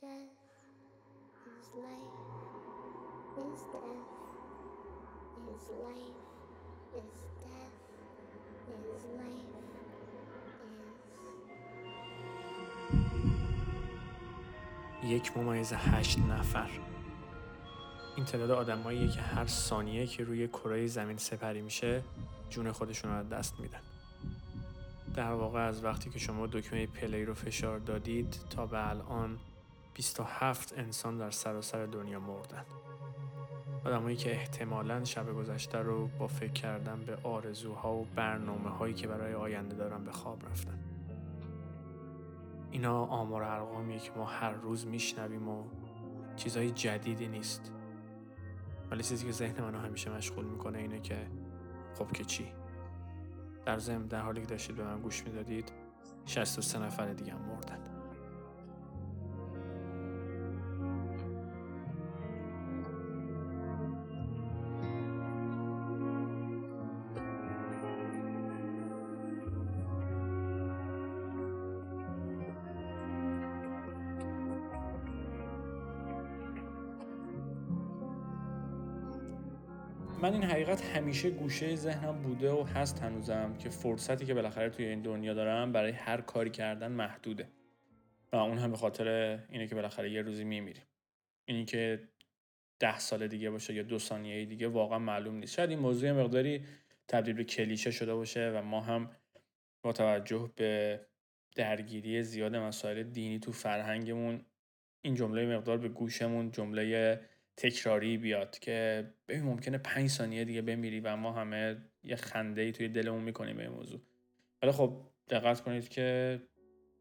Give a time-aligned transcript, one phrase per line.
[0.00, 0.32] Is life,
[3.36, 4.08] is death,
[5.52, 6.20] is life,
[6.96, 7.76] is death,
[8.94, 9.50] is life,
[15.04, 16.70] یک ممیز هشت نفر.
[18.16, 22.02] این تعداد آدماییه که هر ثانیه که روی کره زمین سپری میشه
[22.50, 23.80] جون خودشون رو از دست میدن.
[25.14, 29.38] در واقع از وقتی که شما دکمه پلی رو فشار دادید تا به الان
[29.94, 32.64] 27 انسان در سراسر دنیا مردن
[33.84, 39.08] آدمایی که احتمالا شب گذشته رو با فکر کردن به آرزوها و برنامه هایی که
[39.08, 40.78] برای آینده دارن به خواب رفتن.
[42.70, 45.64] اینا آمار ارقامیه که ما هر روز میشنویم و
[46.36, 47.72] چیزهای جدیدی نیست.
[48.90, 51.26] ولی چیزی که ذهن منو همیشه مشغول می‌کنه اینه که
[51.98, 52.52] خب که چی؟
[53.66, 55.72] در ضمن در حالی که داشتید به من گوش می‌دادید
[56.26, 57.89] 63 نفر دیگه هم مردن.
[80.70, 85.34] حقیقت همیشه گوشه ذهنم بوده و هست هنوزم که فرصتی که بالاخره توی این دنیا
[85.34, 87.48] دارم برای هر کاری کردن محدوده.
[88.32, 90.82] و اون هم به خاطر اینه که بالاخره یه روزی میمیریم.
[91.44, 92.08] اینی که
[92.78, 95.54] ده سال دیگه باشه یا دو ثانیه دیگه واقعا معلوم نیست.
[95.54, 96.64] شاید این موضوع مقداری
[97.08, 99.10] تبدیل به کلیشه شده باشه و ما هم
[99.82, 101.00] با توجه به
[101.54, 104.44] درگیری زیاد مسائل دینی تو فرهنگمون
[105.02, 107.20] این جمله مقدار به گوشمون جمله
[107.60, 112.72] تکراری بیاد که ببین ممکنه پنج ثانیه دیگه بمیری و ما همه یه خنده ای
[112.72, 114.00] توی دلمون می‌کنیم به این موضوع.
[114.62, 116.40] ولی خب دقت کنید که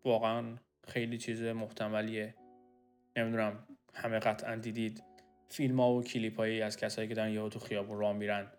[0.06, 2.36] واقعا خیلی چیز محتملیه.
[3.16, 5.04] نمی‌دونم همه قطعا دیدید
[5.50, 8.52] فیلم ها و کلیپ هایی از کسایی که دارن یهو تو خیابون راه میرن.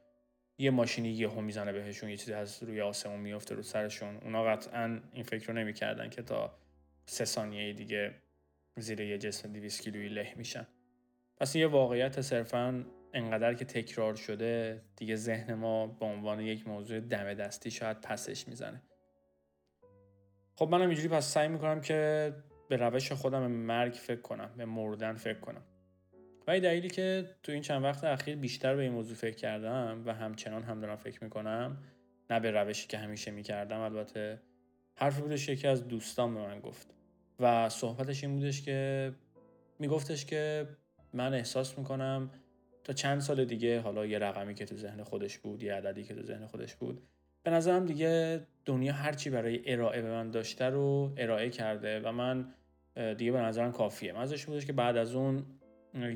[0.59, 4.17] یه ماشینی یهو می‌زنه بهشون یه چیزی از روی آسمون میفته رو سرشون.
[4.17, 6.59] اونا قطعا این فکر رو نمی‌کردن که تا
[7.07, 8.15] سه ثانیه دیگه
[8.77, 10.67] زیر یه جسم 200 کیلویی له میشن.
[11.41, 12.85] پس یه واقعیت صرفا
[13.15, 18.49] انقدر که تکرار شده دیگه ذهن ما به عنوان یک موضوع دم دستی شاید پسش
[18.49, 18.83] می‌زنه.
[20.57, 22.33] خب منم اینجوری پس سعی می‌کنم که
[22.69, 25.63] به روش خودم مرگ فکر کنم به مردن فکر کنم.
[26.47, 30.03] و این دلیلی که تو این چند وقت اخیر بیشتر به این موضوع فکر کردم
[30.07, 31.79] و همچنان هم دارم فکر می‌کنم
[32.31, 34.41] نه به روشی که همیشه می‌کردم البته
[34.97, 36.95] حرف بودش یکی از دوستان به من گفت.
[37.39, 39.13] و صحبتش این بودش که
[39.79, 40.69] میگفتش که
[41.15, 42.31] من احساس می‌کنم
[42.85, 46.15] تا چند سال دیگه حالا یه رقمی که تو ذهن خودش بود یه عددی که
[46.15, 47.03] تو ذهن خودش بود
[47.43, 52.55] به نظرم دیگه دنیا هرچی برای ارائه به من داشته رو ارائه کرده و من
[53.15, 54.13] دیگه به نظرم کافیه.
[54.13, 55.45] من ازش بودش که بعد از اون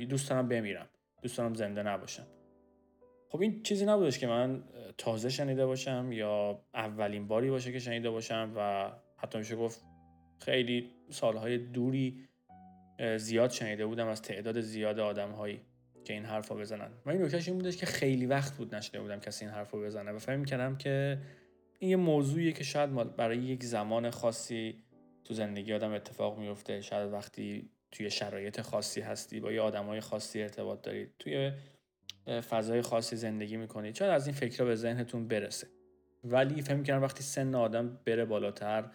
[0.08, 0.86] دوست دارم بمیرم.
[1.22, 2.26] دوست دارم زنده نباشم.
[3.28, 4.62] خب این چیزی نبودش که من
[4.98, 9.84] تازه شنیده باشم یا اولین باری باشه که شنیده باشم و حتی میشه گفت
[10.38, 12.28] خیلی سالهای دوری
[13.16, 15.60] زیاد شنیده بودم از تعداد زیاد آدم هایی
[16.04, 16.90] که این حرف رو بزنن.
[17.06, 19.82] و این نکتهش این بودش که خیلی وقت بود نشنیده بودم کسی این حرف رو
[19.82, 21.18] بزنه و فهم کردم که
[21.78, 24.82] این یه موضوعیه که شاید برای یک زمان خاصی
[25.24, 30.42] تو زندگی آدم اتفاق میفته شاید وقتی توی شرایط خاصی هستی با یه آدمای خاصی
[30.42, 31.52] ارتباط دارید توی
[32.26, 35.66] فضای خاصی زندگی می‌کنید شاید از این فکر به ذهنتون برسه.
[36.24, 38.90] ولی فهم کردم وقتی سن آدم بره بالاتر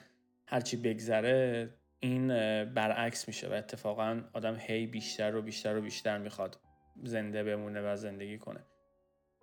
[0.48, 2.28] هرچی بگذره این
[2.74, 6.60] برعکس میشه و اتفاقا آدم هی بیشتر و بیشتر و بیشتر می‌خواد
[7.04, 8.60] زنده بمونه و زندگی کنه.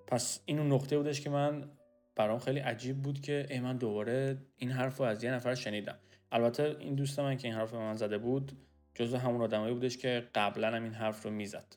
[0.07, 1.71] پس این اون نقطه بودش که من
[2.17, 5.99] برام خیلی عجیب بود که ای من دوباره این حرف رو از یه نفر شنیدم.
[6.33, 8.53] البته این دوست من که این حرف من زده بود
[8.95, 11.77] جزو همون آدمایی بودش که قبلا هم این حرف رو می‌زد.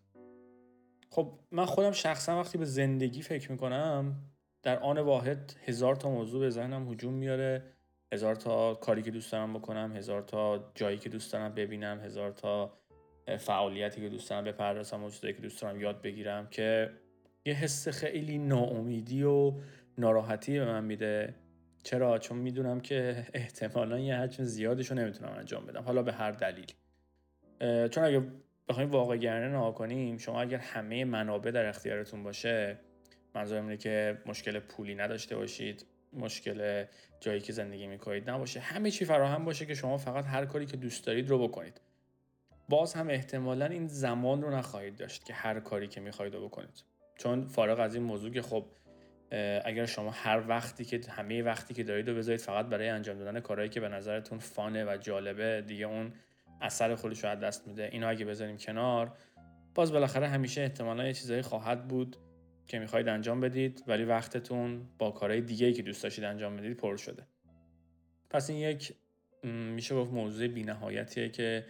[1.10, 4.16] خب من خودم شخصا وقتی به زندگی فکر می‌کنم
[4.64, 7.64] در آن واحد هزار تا موضوع به ذهنم هجوم میاره.
[8.14, 12.32] هزار تا کاری که دوست دارم بکنم هزار تا جایی که دوست دارم ببینم هزار
[12.32, 12.74] تا
[13.40, 16.92] فعالیتی که دوست دارم بپردازم و چیزایی که دوست دارم یاد بگیرم که
[17.46, 19.54] یه حس خیلی ناامیدی و
[19.98, 21.36] ناراحتی به من میده.
[21.84, 26.32] چرا؟ چون می‌دونم که احتمالا یه حجم زیادش رو نمی‌تونم انجام بدم حالا به هر
[26.32, 26.74] دلیل.
[27.90, 28.22] چون اگه
[28.68, 32.78] بخوایم واقع گرنه نها کنیم شما اگر همه منابع در اختیارتون باشه
[33.36, 35.86] منظورم اینه که مشکل پولی نداشته باشید.
[36.14, 36.86] مشکل
[37.20, 38.60] جایی که زندگی می‌کنید نباشه.
[38.60, 41.82] همه چی فراهم باشه که شما فقط هر کاری که دوست دارید رو بکنید.
[42.70, 46.84] باز هم احتمالا این زمان رو نخواهید داشت که هر کاری که می‌خواهید رو بکنید.
[47.18, 48.66] چون فارغ از این موضوع که خب
[49.66, 53.40] اگر شما هر وقتی که همه وقتی که دارید رو بذارید فقط برای انجام دادن
[53.40, 56.14] کارهایی که به نظرتون فانه و جالبه دیگه اون
[56.62, 57.90] اثر خودش رو از دست میده.
[57.92, 59.12] اینا اگه بذاریم کنار
[59.76, 62.18] باز بالاخره همیشه احتمالا یه چیزایی خواهد بود.
[62.70, 66.98] که می‌خواید انجام بدید ولی وقتتون با کارهای دیگه که دوست داشتید انجام بدید پر
[66.98, 67.28] شده.
[68.30, 68.94] پس این یک
[69.44, 71.66] میشه گفت موضوع بینهایتیه که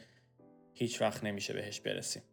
[0.74, 2.24] هیچ وقت نمیشه بهش برسیم.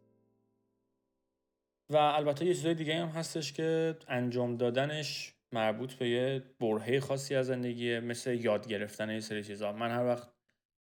[1.89, 7.35] و البته یه چیزای دیگه هم هستش که انجام دادنش مربوط به یه برهه خاصی
[7.35, 9.71] از زندگیه مثل یاد گرفتن یه سری چیزا.
[9.71, 10.29] من هر وقت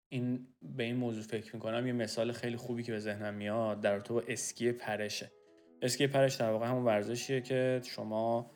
[0.09, 4.01] این به این موضوع فکر می‌کنم یه مثال خیلی خوبی که به ذهنم میاد در
[4.01, 5.31] تو اسکی پرشه.
[5.85, 8.51] اسکی پرش در واقع همون ورزشیه که شما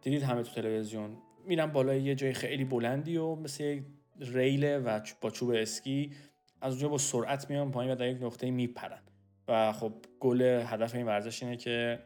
[0.00, 1.16] دیدید همه تو تلویزیون.
[1.46, 3.84] میرن بالای یه جای خیلی بلندی و مثل یک
[4.20, 6.12] ریله و با چوب اسکی
[6.60, 9.02] از اونجا با سرعت میان پایین و در یک نقطه میپرن.
[9.48, 11.98] و خب گل هدف این ورزش اینه که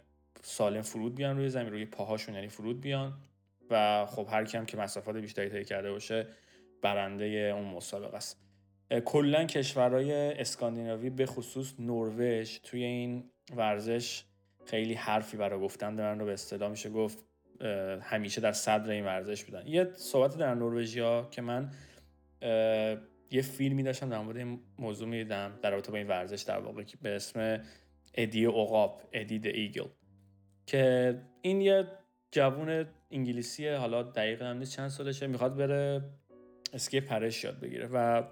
[0.42, 3.18] سالم فرود بیان روی زمین روی پاهاشون یعنی فرود بیان.
[3.70, 6.26] و خب هر کیم که مسافت بیشتری طی کرده باشه
[6.82, 7.24] برنده
[7.56, 8.40] اون مسابقه است.
[9.04, 13.24] کلا کشورهای اسکاندیناوی به خصوص نروژ توی این
[13.56, 14.24] ورزش
[14.66, 17.24] خیلی حرفی برای گفتن دارن رو به اصطلاح میشه گفت
[18.00, 21.70] همیشه در صدر این ورزش بودن یه صحبت در نروژیا که من
[23.30, 26.84] یه فیلمی داشتم در مورد این موضوع می‌دیدم در رابطه با این ورزش در واقع
[27.02, 27.60] به اسم
[28.14, 29.88] ادی اوقاب ادی د ایگل
[30.66, 31.86] که این یه
[32.30, 36.02] جوون انگلیسیه حالا دقیقا هم نیست چند سالشه می‌خواد بره
[36.72, 38.22] اسکی پرش یاد بگیره و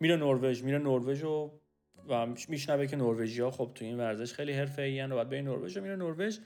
[0.00, 1.60] میره نروژ میره نروژ و
[2.08, 5.78] و میشنوه که نروژیا خب تو این ورزش خیلی حرفه‌ای ان و بعد به نروژ
[5.78, 6.38] میره نروژ.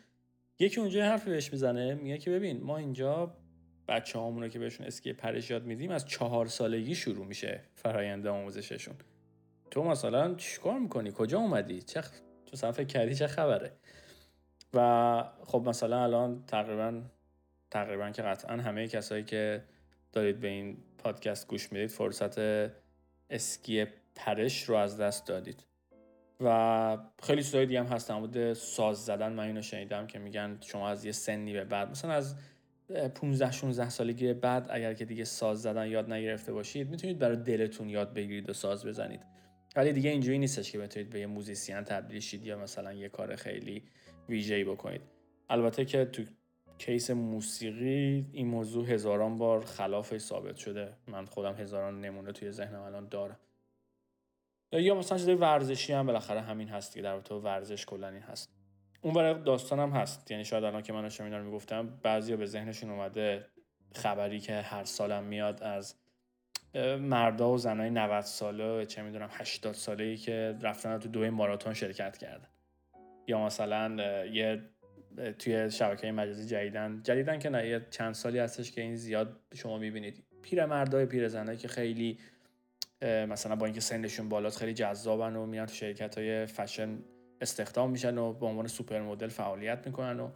[0.59, 3.37] یکی اونجا حرفی بهش می‌زنه میگه که ببین ما اینجا
[3.89, 8.95] بچه رو که بهشون اسکی پرش یاد میدیم از چهار سالگی شروع میشه فرایند آموزششون.
[9.71, 12.03] تو مثلا چیکار می‌کنی؟ کجا اومدی؟ چه
[12.47, 13.73] تو صفحه کردی چه خبره؟
[14.75, 17.03] و خب مثلا الان تقریبا
[17.71, 19.65] تقریبا که قطعا همه کسایی که
[20.12, 22.39] دارید به این پادکست گوش می‌دید فرصت
[23.31, 23.87] اسکی
[24.21, 25.65] پرش رو از دست دادید.
[26.41, 29.33] و خیلی چیزای دیگه هم هست در ساز زدن.
[29.33, 32.37] من اینو شنیدم که میگن شما از یه سنی به بعد مثلا از
[33.15, 37.89] 15 16 سالگی بعد اگر که دیگه ساز زدن یاد نگرفته باشید می‌تونید برای دلتون
[37.89, 39.21] یاد بگیرید و ساز بزنید.
[39.77, 43.37] ولی دیگه اینجوری نیستش که بتونید به یه موزیسین تبدیل شید یا مثلا یه کار
[43.37, 43.83] خیلی
[44.29, 45.01] ویژه‌ای بکنید.
[45.51, 46.23] البته که تو
[46.79, 50.93] case موسیقی این موضوع هزاران بار خلافش ثابت شده.
[51.09, 53.39] من خودم هزاران نمونه توی ذهنم الان دارم.
[54.73, 58.53] یا مثلا چیزای ورزشی هم بالاخره همین هست که در تو ورزش کلا این هست.
[59.03, 60.31] اون برای داستان هم هست.
[60.31, 63.47] یعنی شاید الان که من داشتم اینا رو می‌گفتم بعضیا به ذهنشون اومده
[63.95, 65.95] خبری که هر سالم میاد از
[66.99, 71.75] مردا و زنای 90 ساله چه می‌دونم 80 ساله ای که رفتن تو دوی ماراتون
[71.75, 72.49] شرکت کردن.
[73.27, 74.63] یا مثلا یه
[75.39, 77.01] توی شبکه مجازی جدیدن.
[77.05, 80.25] جدیدن که نه یه چند سالی هستش که این زیاد شما می‌بینید.
[80.43, 82.19] پیر مردای پیر زنایی که خیلی
[83.02, 86.99] مثلا با اینکه سنشون بالاست خیلی جذابن و میان تو شرکت های فشن
[87.41, 90.31] استخدام میشن و به عنوان سوپر مدل فعالیت می‌کنن و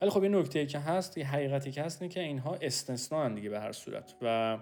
[0.00, 3.50] ولی خب این نکته که هست یه حقیقتی که هست اینه که اینها استثنا دیگه
[3.50, 4.58] به هر صورت و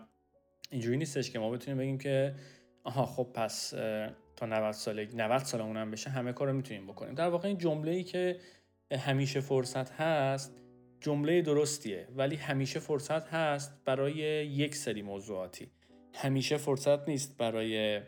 [0.70, 2.34] اینجوری نیستش که ما بتونیم بگیم که
[2.84, 3.70] آها خب پس
[4.36, 7.14] تا 90 سال 90 سالمون هم بشه همه کارو می‌تونیم بکنیم.
[7.14, 8.40] در واقع این جمله ای که
[8.92, 10.52] همیشه فرصت هست
[11.00, 14.14] جمله درستیه ولی همیشه فرصت هست برای
[14.46, 15.70] یک سری موضوعاتی.
[16.14, 18.00] همیشه فرصت نیست برای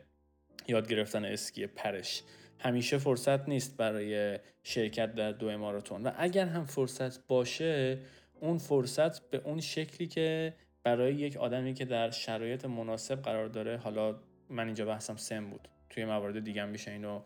[0.68, 2.22] یاد گرفتن اسکی پرش.
[2.58, 6.02] همیشه فرصت نیست برای شرکت در دو ماراتون.
[6.02, 7.98] و اگر هم فرصت باشه
[8.40, 13.76] اون فرصت به اون شکلی که برای یک آدمی که در شرایط مناسب قرار داره
[13.76, 14.18] حالا
[14.50, 15.68] من اینجا بحثم سن بود.
[15.90, 17.20] توی موارد دیگه میشه اینو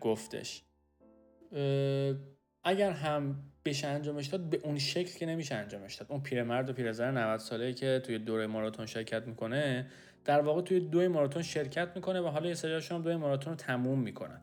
[0.00, 0.62] گفتش.
[2.64, 6.12] اگر هم بشه انجامش داد به اون شکل که نمیشه انجامش داد.
[6.12, 9.86] اون پیرمرد و پیرزن 90 ساله که توی دوره ماراتون شرکت می‌کنه
[10.24, 13.56] در واقع توی دوی ماراتون شرکت می‌کنه و حالا یه سریاشون هم دوی ماراتون رو
[13.56, 14.40] تموم می‌کنن.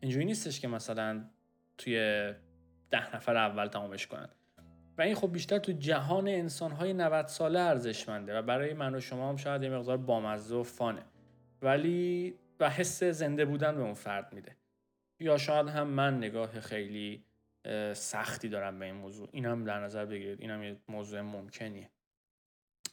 [0.00, 1.24] اینجوری نیستش که مثلا
[1.78, 1.96] توی
[2.90, 4.28] ده نفر اول تمامش کنن.
[4.98, 9.28] و این خب بیشتر تو جهان انسانهای 90 ساله ارزشمنده و برای من و شما
[9.28, 11.02] هم شاید یه مقدار بامزه و فانه.
[11.62, 14.56] ولی و حس زنده بودن به اون فرد میده.
[15.20, 17.24] یا شاید هم من نگاه خیلی
[17.94, 19.28] سختی دارم به این موضوع.
[19.32, 20.40] این هم در نظر بگیرید.
[20.40, 21.90] این هم یه موضوع ممکنیه.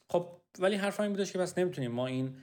[0.10, 0.28] خب
[0.60, 2.36] ولی حرف این بودش که بس نمی‌تونیم ما این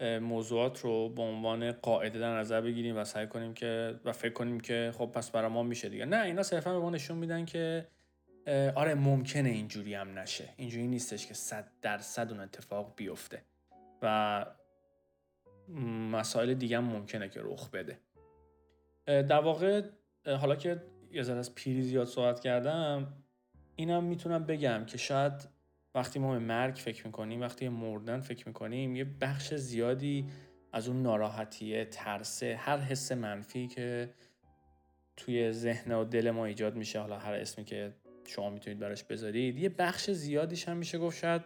[0.00, 4.60] موضوعات رو به عنوان قاعده در نظر بگیریم و سعی کنیم که و فکر کنیم
[4.60, 6.04] که خب پس برای ما میشه دیگه.
[6.04, 7.86] نه اینا صرفا به ما نشون میدن که
[8.74, 10.48] آره ممکنه اینجوری هم نشه.
[10.56, 13.42] اینجوری نیستش که صد درصد اون اتفاق بیفته.
[14.02, 14.46] و
[16.10, 17.98] مسائل دیگه هم ممکنه که رخ بده.
[19.06, 19.82] در واقع
[20.26, 23.12] حالا که یه ذره از پیری زیاد صحبت کردم
[23.76, 25.32] اینم می‌تونم بگم که شاید
[25.94, 30.26] وقتی ما به مرگ فکر می‌کنیم وقتی مردن فکر می‌کنیم یه بخش زیادی
[30.72, 34.14] از اون ناراحتیه ترسه هر حس منفی که
[35.16, 37.92] توی ذهن و دل ما ایجاد میشه حالا هر اسمی که
[38.26, 41.42] شما می‌تونید براش بذارید یه بخش زیادیش هم میشه گفت شاید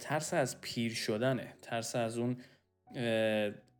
[0.00, 2.36] ترس از پیر شدنه ترس از اون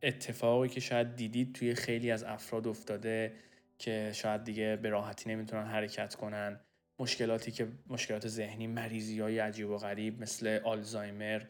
[0.01, 3.33] اتفاقی که شاید دیدید توی خیلی از افراد افتاده.
[3.77, 6.59] که شاید دیگه به راحتی نمی‌تونن حرکت کنن.
[6.99, 11.41] مشکلاتی که مشکلات ذهنی مریضی های عجیب و غریب مثل آلزایمر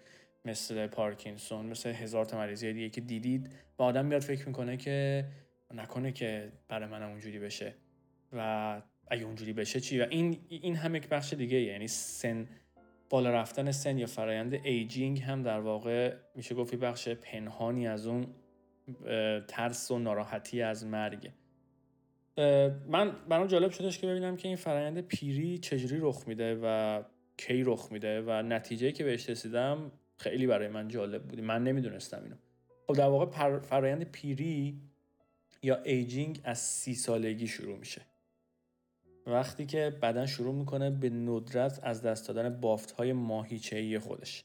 [0.45, 5.25] مثل پارکینسون مثل هزار تا مریضی دیگه که دیدید و آدم میاد فکر می‌کنه که
[5.73, 7.75] نکنه که برای منم اونجوری بشه.
[8.33, 12.47] و اگه اونجوری بشه چی؟ و این این هم یک بخش دیگه یعنی سن
[13.09, 18.27] بالا رفتن سن یا فرایند ایجینگ هم در واقع میشه گفت بخش پنهانی از اون
[19.47, 21.31] ترس و ناراحتی از مرگ.
[22.87, 27.03] من برام جالب شدش که ببینم که این فرایند پیری چجوری رخ میده و
[27.37, 32.23] کی رخ میده و نتیجه که بهش رسیدم خیلی برای من جالب بودی من نمی‌دونستم
[32.23, 32.35] اینو.
[32.87, 34.81] خب در واقع فرایند پیری
[35.63, 38.01] یا aging از سی سالگی شروع میشه.
[39.27, 44.43] وقتی که بدن شروع می‌کنه به ندرت از دست دادن بافت های ماهیچه‌ای خودش.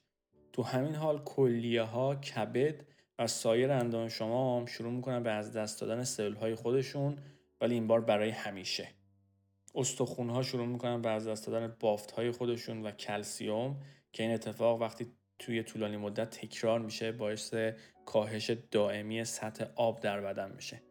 [0.52, 2.85] تو همین حال کلیه ها کبد
[3.18, 7.16] و سایر اندام شما هم شروع می‌کنن به از دست دادن سلول های خودشون
[7.61, 8.88] ولی این بار برای همیشه.
[9.75, 13.76] استخون ها شروع می‌کنن به از دست دادن بافت های خودشون و کلسیوم
[14.12, 15.07] که این اتفاق وقتی
[15.38, 17.55] توی طولانی مدت تکرار میشه باعث
[18.07, 20.83] کاهش دائمی سطح آب در بدن میشه.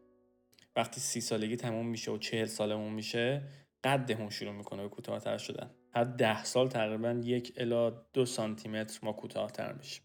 [0.76, 3.42] وقتی سی سالگی تموم میشه و چهل سالمون میشه
[3.84, 5.70] قدمون شروع می‌کنه به کوتاهتر شدن.
[5.94, 10.02] هر ده سال تقریبا یک الا دو سانتی متر ما کوتاهتر میشیم.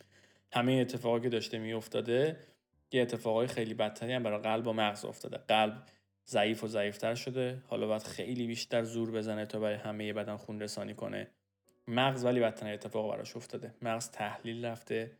[0.51, 2.39] همه اتفاقی که داشته میافتاده
[2.91, 5.37] یه اتفاقای خیلی بدتری هم برای قلب و مغز افتاده.
[5.37, 5.83] قلب
[6.27, 7.63] ضعیف و ضعیفتر شده.
[7.67, 11.27] حالا باید خیلی بیشتر زور بزنه تا برای همه بدن خون رسانی کنه.
[11.87, 13.73] مغز ولی بدترین اتفاق براش افتاده.
[13.81, 15.11] مغز تحلیل رفته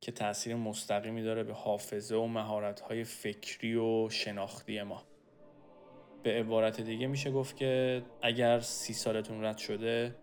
[0.00, 5.06] که تاثیر مستقیمی داره به حافظه و مهارت‌های فکری و شناختی ما.
[6.22, 10.16] به عبارت دیگه میشه گفت که اگر سی سالتون رد شده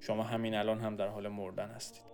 [0.00, 2.09] شما همین الان هم در حال مردن هستید.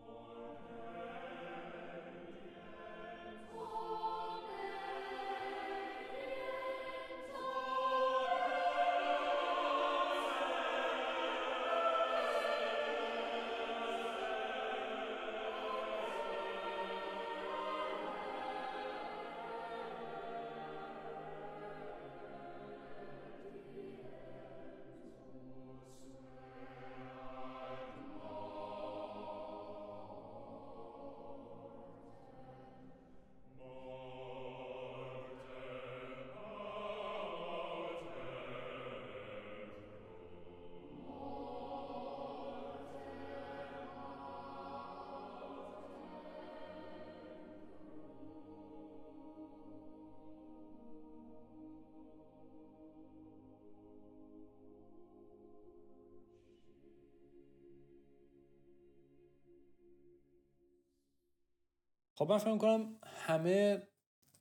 [62.27, 63.83] خب من فکر کنم همه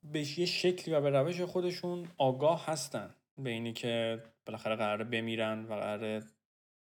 [0.04, 3.16] به یه شکلی و به روش خودشون آگاه هستن.
[3.38, 6.24] به اینی که بالاخره قراره بمیرن و قراره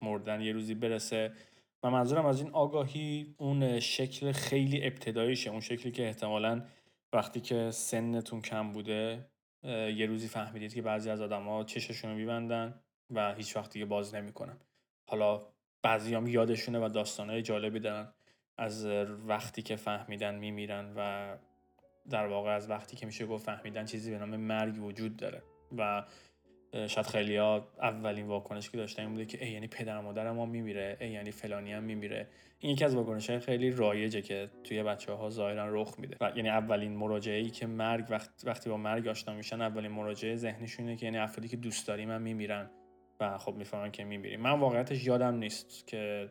[0.02, 1.34] مردن یه روزی برسه.
[1.84, 5.50] و منظورم از این آگاهی اون شکل خیلی ابتداییشه.
[5.50, 6.66] اون شکلی که احتمالا
[7.14, 9.26] وقتی که سنتون کم بوده
[9.96, 12.80] یه روزی فهمیدید که بعضی از آدما چششون رو میبندن
[13.12, 14.58] و هیچ وقت دیگه باز نمی‌کنن.
[15.10, 15.42] حالا
[15.82, 18.14] بعضی هم یادشونه و داستانهای جالبی دارن.
[18.62, 18.86] از
[19.28, 21.34] وقتی که فهمیدن میمیرن و
[22.10, 25.44] در واقع از وقتی که میشه گفت فهمیدن چیزی به نام مرگ وجود داره.
[25.78, 26.04] و
[26.88, 30.32] شاید خیلی ها اولین واکنش که داشتن این بوده که ای یعنی پدر و مادر
[30.32, 32.28] ما میمیره ای یعنی فلانی هم میمیره.
[32.60, 36.18] این یکی از واکنش های خیلی رایجه که توی بچه ها ظاهرا رخ میده.
[36.22, 40.36] و یعنی اولین مراجعه ای که مرگ وقت وقتی با مرگ آشنا میشن اولین مراجعه
[40.36, 42.70] ذهنشونه که یعنی افرادی که دوست داریم هم میمیرن
[43.20, 44.42] و خب می‌فهمن که میمیریم.
[44.42, 46.30] من واقعیتش یادم نیست که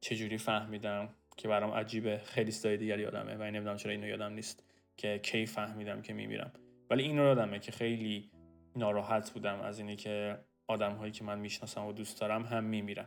[0.00, 1.08] چجوری فهمیدم.
[1.40, 2.18] که برام عجیبه.
[2.18, 4.64] خیلی استای دیگری یادمه و نمی‌دونم چرا اینو یادم نیست
[4.96, 6.52] که کی فهمیدم که میمیرم.
[6.90, 8.30] ولی اینو یادمه که خیلی
[8.76, 13.06] ناراحت بودم از اینی که آدم هایی که من می‌شناسم و دوست دارم هم میمیرن.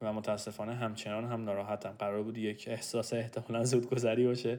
[0.00, 1.96] و متاسفانه همچنان هم ناراحتم.
[1.98, 4.58] قرار بود یک احساس احتمالا زود گذری باشه.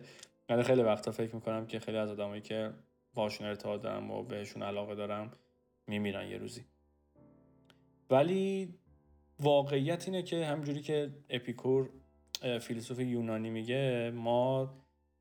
[0.50, 2.72] ولی خیلی وقتا فکر می‌کنم که خیلی از آدمایی که
[3.13, 5.32] باشون ارتباط دارم و بهشون علاقه دارم
[5.88, 6.65] میمیرن یه روزی.
[8.10, 8.74] ولی
[9.39, 11.89] واقعیت اینه که همونجوری که اپیکور
[12.61, 14.73] فیلسوف یونانی میگه ما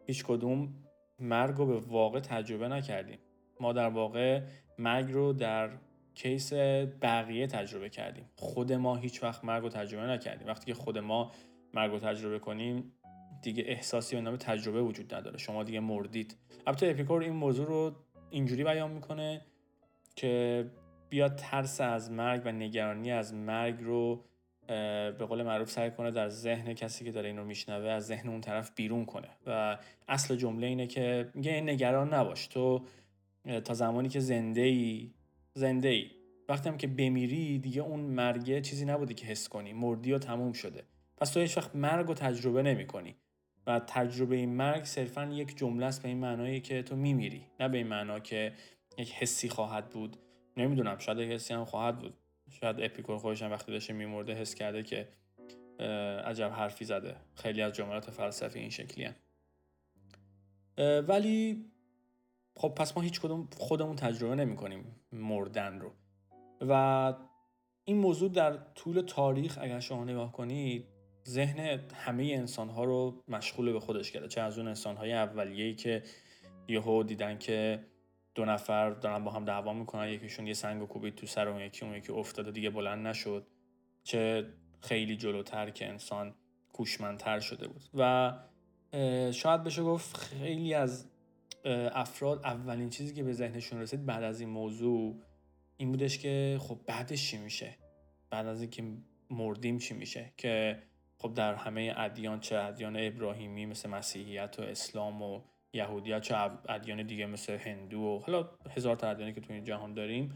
[0.06, 0.74] هیچ کدوم
[1.18, 3.18] مرگ رو به واقع تجربه نکردیم.
[3.60, 4.42] ما در واقع
[4.78, 5.70] مرگ رو در
[6.14, 6.52] case
[7.02, 8.24] بقیه تجربه کردیم.
[8.36, 10.48] خود ما هیچ وقت مرگ رو تجربه نکردیم.
[10.48, 11.32] وقتی که خود ما
[11.74, 12.92] مرگ رو تجربه کنیم
[13.42, 15.38] دیگه احساسی به نام تجربه وجود نداره.
[15.38, 16.36] شما دیگه مردید.
[16.66, 17.92] البته اپیکور این موضوع رو
[18.30, 19.40] اینجوری بیان می‌کنه
[20.16, 20.64] که
[21.08, 24.24] بیاد ترس از مرگ و نگرانی از مرگ رو
[25.18, 28.28] به قول معروف سعی کنه در ذهن کسی که داره این رو میشنوه از ذهن
[28.28, 29.28] اون طرف بیرون کنه.
[29.46, 29.78] و
[30.08, 32.46] اصل جمله اینه که میگه نگران نباش.
[32.46, 32.82] تو
[33.64, 35.10] تا زمانی که زنده ای
[35.54, 36.10] زنده ای
[36.48, 39.72] وقتی هم که بمیری دیگه اون مرگه چیزی نبوده که حس کنی.
[39.72, 40.82] مردی و تموم شده.
[41.16, 43.16] پس تو هیچ وقت مرگ رو تجربه نمی کنی
[43.66, 47.46] و تجربه این مرگ صرفا یک جمله است به این معنایی که تو میمیری.
[47.60, 48.52] نه به این معنا که
[48.98, 50.16] یک حسی خواهد بود.
[50.56, 52.14] نمی‌دونم شاید حسی هم خواهد بود.
[52.50, 55.08] شاید اپیکور خودش هم وقتی داشته میمرده حس کرده که
[56.24, 57.16] عجب حرفی زده.
[57.34, 59.14] خیلی از جملات فلسفی این شکلی هم.
[61.08, 61.64] ولی
[62.56, 65.92] خب پس ما هیچ کدوم خودمون تجربه نمی کنیم مردن رو.
[66.60, 67.14] و
[67.84, 70.86] این موضوع در طول تاریخ اگر شما نگاه کنید
[71.28, 75.74] ذهن همه انسان ها رو مشغول به خودش کرده چه از اون انسان های اولیه‌ای
[75.74, 76.02] که
[76.68, 77.84] یهو دیدن که
[78.34, 81.60] دو نفر دارن با هم دعوا می‌کنن یکیشون یه سنگ و کوبید تو سر اون
[81.60, 83.46] یکی اون یکی افتاده دیگه بلند نشد.
[84.04, 84.46] چه
[84.80, 86.34] خیلی جلوتر که انسان
[86.72, 87.82] کوشمندتر شده بود.
[87.94, 88.32] و
[89.32, 91.06] شاید بشه گفت خیلی از
[91.92, 95.22] افراد اولین چیزی که به ذهنشون رسید بعد از این موضوع
[95.76, 97.76] این بودش که خب بعدش چی میشه؟
[98.30, 98.84] بعد از اینکه
[99.30, 100.82] مردیم چی میشه؟ که
[101.18, 105.40] خب در همه ادیان چه ادیان ابراهیمی مثل مسیحیت و اسلام و
[105.74, 106.36] یهودیت چه
[106.68, 110.32] ادیان دیگه مثل هندو و حالا هزار تا ادیانی که تو این جهان داریم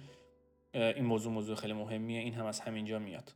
[0.75, 3.33] این موضوع موضوع خیلی مهمیه این هم از همینجا میاد.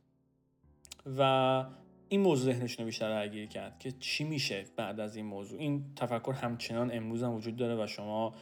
[1.17, 1.65] و
[2.09, 5.59] این موضوع ذهنشون رو بیشتر درگیر کرد که چی میشه بعد از این موضوع.
[5.59, 8.35] این تفکر همچنان امروز هم وجود داره و شما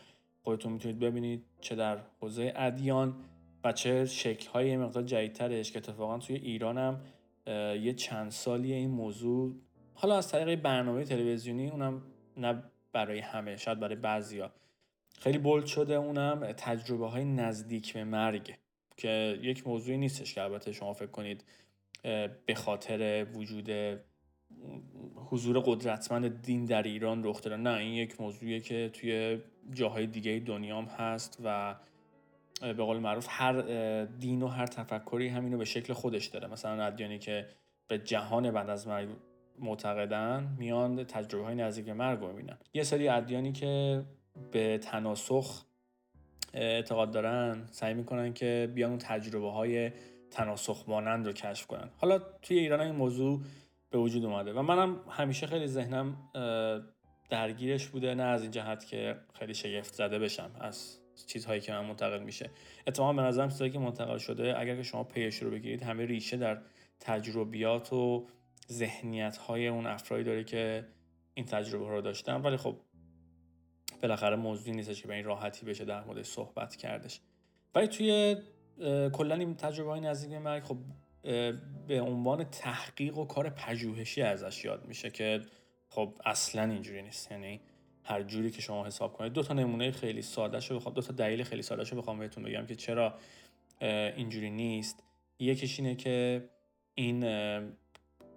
[0.44, 3.16] خودتون می‌تونید ببینید چه در حوزه ادیان
[3.64, 7.02] و چه شکل های مقدار جدیدترش که اتفاقا توی ایران هم
[7.76, 9.56] یه چند سالی این موضوع
[9.94, 12.02] حالا از طریق برنامه تلویزیونی اونم
[12.38, 12.64] نه
[12.94, 14.52] برای همه شاید برای بعضیا.
[15.20, 18.56] خیلی بولد شده اونم تجربه های نزدیک به مرگ
[18.98, 21.44] که یک موضوعی نیستش که البته شما فکر کنید
[22.46, 23.70] به خاطر وجود
[25.16, 29.40] حضور قدرتمند دین در ایران رخ داره نه این یک موضوعیه که توی
[29.74, 31.76] جاهای دیگه دنیام هست و
[32.62, 33.62] به قول معروف هر
[34.06, 36.48] دین و هر تفکری همینو به شکل خودش داره.
[36.48, 37.48] مثلا ادیانی که
[37.88, 39.10] به جهان بعد از مرگ
[39.62, 42.58] معتقدن میان تجربه های نزدیک مرگ رو می‌بینن.
[42.74, 44.04] یه سری ادیانی که
[44.52, 45.66] به تناسخ
[46.54, 49.92] اعتقاد دارن سعی می‌کنن که بیان اون تجربه های
[50.32, 51.90] تناسخ مانند رو کشف کنن.
[51.98, 53.42] حالا توی ایران این موضوع
[53.90, 56.18] به وجود اومده و منم همیشه خیلی ذهنم
[57.30, 60.98] درگیرش بوده نه از این جهت که خیلی شگفت زده بشم از
[61.28, 62.50] چیزهایی که من منتقل میشه.
[62.88, 66.38] اتفاقا به نظرم چیزهایی که منتقل شده اگر که شما پیش رو بگیرید همه ریشه
[66.38, 66.62] در
[67.00, 68.28] تجربیات و
[68.70, 70.88] ذهنیت های اون افرادی داره که
[71.34, 72.42] این تجربه رو داشتن.
[72.42, 72.80] ولی خب
[74.02, 77.20] بالاخره موضوعی نیستش که به این راحتی بشه در مورد صحبت کردش.
[77.76, 78.36] ولی توی
[79.14, 80.78] کلا این تجربه های نزدیک مرگ خب
[81.88, 85.42] به عنوان تحقیق و کار پژوهشی ازش یاد میشه که
[85.90, 87.32] خب اصلا اینجوری نیست.
[87.32, 87.62] یعنی
[88.04, 91.14] هر جوری که شما حساب کنید دو تا نمونه خیلی ساده شو بخوام دو تا
[91.14, 93.18] دلیل خیلی ساده شو بخوام بهتون بگم که چرا
[93.82, 95.04] اینجوری نیست.
[95.40, 96.50] یکیش اینه که
[96.94, 97.20] این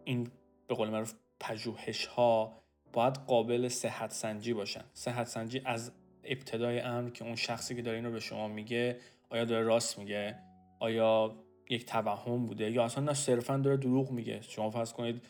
[0.04, 0.30] این
[0.68, 2.52] به قول معروف پژوهش ها
[2.92, 4.84] باید قابل صحت سنجی باشن.
[4.92, 5.92] صحت سنجی از
[6.24, 9.98] ابتدای امر که اون شخصی که داره این رو به شما میگه آیا داره راست
[9.98, 10.38] میگه؟
[10.80, 11.34] آیا
[11.70, 14.40] یک توهم بوده؟ یا اصلا نه صرفا داره دروغ میگه.
[14.40, 15.22] شما فرض کنید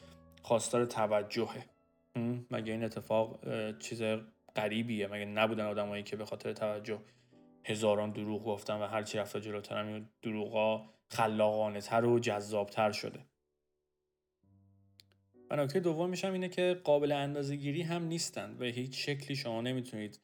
[0.43, 1.65] خواستار توجهه.
[2.51, 3.39] مگه این اتفاق
[3.79, 4.03] چیز
[4.57, 6.99] غریبیه؟ مگه نبودن آدمایی که به خاطر توجه
[7.65, 13.21] هزاران دروغ گفتن و هرچی رفته جلوتر هم دروغا خلاقانه تر و جذابتر شده؟
[15.57, 20.21] نکته دوم میشم اینه که قابل اندازه گیری هم نیستن و هیچ شکلی شما نمی‌تونید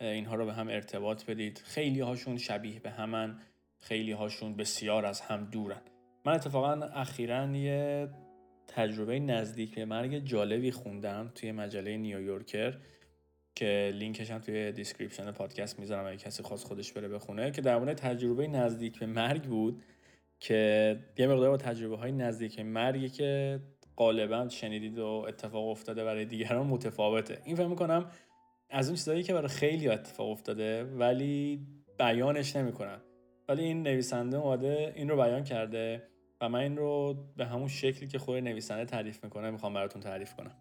[0.00, 1.62] اینها رو به هم ارتباط بدید.
[1.64, 3.38] خیلی هاشون شبیه به همن
[3.80, 5.80] خیلی هاشون بسیار از هم دورن.
[6.26, 8.08] من اتفاقا اخیرا یه
[8.68, 12.78] تجربه نزدیک به مرگ جالبی خوندم توی مجله نیویورکر
[13.54, 17.78] که لینکش هم توی description پادکست می‌ذارم اگه کسی خواست خودش بره بخونه که در
[17.78, 19.82] مورد تجربه نزدیک به مرگ بود
[20.40, 23.60] که یه مقدار با تجربه های نزدیک به مرگی که
[23.98, 27.42] غالبا شنیدید و اتفاق افتاده برای دیگران متفاوته.
[27.44, 28.10] این فکر می‌کنم
[28.70, 31.66] از اون چیزایی که برای خیلی اتفاق افتاده ولی
[31.98, 33.00] بیانش نمی‌کنن.
[33.48, 36.08] ولی این نویسنده اومده این رو بیان کرده
[36.40, 40.34] و من این رو به همون شکلی که خود نویسنده تعریف می‌کنه می‌خوام براتون تعریف
[40.34, 40.56] کنم.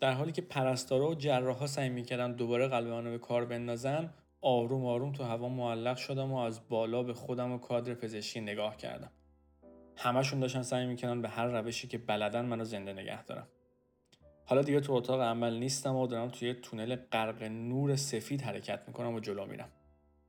[0.00, 4.84] در حالی که پرستارا و جراحا سعی می‌کردن دوباره قلب منو به کار بندازن آروم
[4.84, 9.10] آروم تو هوا معلق شدم و از بالا به خودم و کادر پزشکی نگاه کردم.
[10.02, 13.48] همشون داشتن سعی می‌کنن به هر روشی که بلدن منو زنده نگه دارم.
[14.46, 19.14] حالا دیگه تو اتاق عمل نیستم و دارم توی تونل غرق نور سفید حرکت می‌کنم
[19.14, 19.68] و جلو میرم.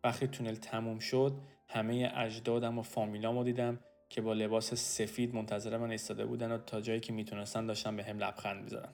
[0.04, 1.34] وقتی تونل تموم شد
[1.70, 3.80] همه اجدادم و فامیلامو دیدم
[4.10, 8.04] که با لباس سفید منتظر من ایستاده بودن و تا جایی که می‌تونستن داشتن به
[8.04, 8.94] هم لبخند می‌زدن.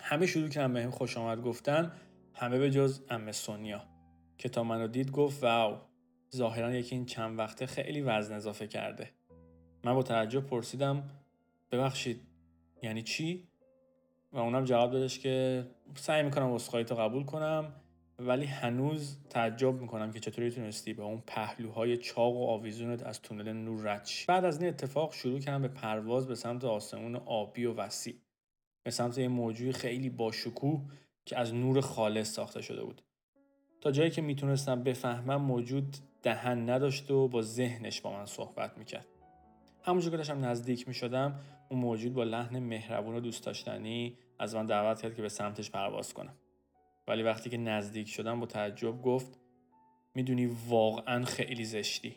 [0.00, 1.92] همه شروع کردن به هم خوش آمد گفتن
[2.34, 3.82] همه به جز ام سونیا
[4.38, 5.78] که تا منو دید گفت واو
[6.36, 9.10] ظاهرا یکی این چند وقته خیلی وزن اضافه کرده.
[9.84, 11.10] من با تعجب پرسیدم
[11.72, 12.20] ببخشید
[12.82, 13.48] یعنی چی؟
[14.32, 17.72] و اونم جواب دادش که سعی می‌کنم اسخای تو قبول کنم
[18.18, 23.52] ولی هنوز تعجب می‌کنم که چطوری تونستی به اون پهلوهای چاق و آویزونت از تونل
[23.52, 27.74] نور رد بعد از این اتفاق شروع کردم به پرواز به سمت آسمون آبی و
[27.74, 28.14] وسیع.
[28.82, 30.80] به سمت یه موجوی خیلی باشکوه
[31.24, 33.02] که از نور خالص ساخته شده بود.
[33.80, 39.06] تا جایی که می‌تونستم بفهمم موجود دهن نداشت و با ذهنش با من صحبت می‌کرد.
[39.86, 44.66] همونجور که داشتم نزدیک می‌شدم اون موجود با لحن مهربون و دوست داشتنی از من
[44.66, 46.36] دعوت کرد که به سمتش پرواز کنم.
[47.08, 49.40] ولی وقتی که نزدیک شدم با تعجب گفت
[50.14, 52.16] می‌دونی واقعا خیلی زشتی.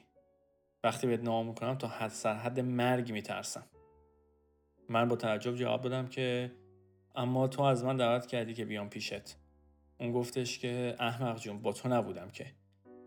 [0.84, 3.64] وقتی بهت نام می‌کنم تا حد سرحد مرگ میترسم.
[4.90, 6.52] من با تعجب جواب دادم که
[7.16, 9.38] اما تو از من دعوت کردی که بیام پیشت.
[10.00, 12.46] اون گفتش که احمق جون با تو نبودم که.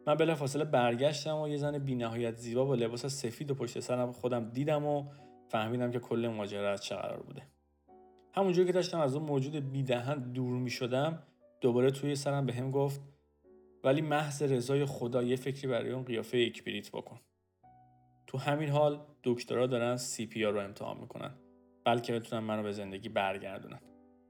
[0.07, 4.13] من بلا فاصله برگشتم و یه زن بینهایت زیبا با لباس سفید و پشت سرم
[4.13, 5.05] خودم دیدم و
[5.49, 7.43] فهمیدم که کل ماجرا از چه قرار بوده.
[8.35, 11.23] همونجور که داشتم از اون موجود بیدهن دور می شدم
[11.61, 13.01] دوباره توی سرم به هم گفت
[13.85, 17.21] ولی محض رضای خدا یه فکری برای اون قیافه اکبریت بکن.
[18.27, 21.31] تو همین حال دکترها دارن سی پی رو امتحان می‌کنن
[21.85, 23.81] بلکه بتونن منو به زندگی برگردونن.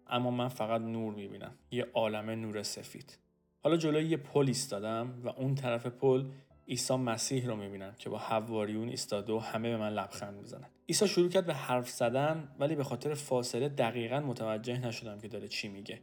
[0.06, 3.18] اما من فقط نور می‌بینم یه عالم نور سفید.
[3.62, 6.25] حالا جلوی یه پل ایستادم و اون طرف پل
[6.68, 10.68] عیسی مسیح رو می‌بینم که با حواریون ایستاده و همه به من لبخند می‌زنن.
[10.88, 15.49] عیسی شروع کرد به حرف زدن ولی به خاطر فاصله دقیقا متوجه نشدم که داره
[15.49, 16.01] چی میگه.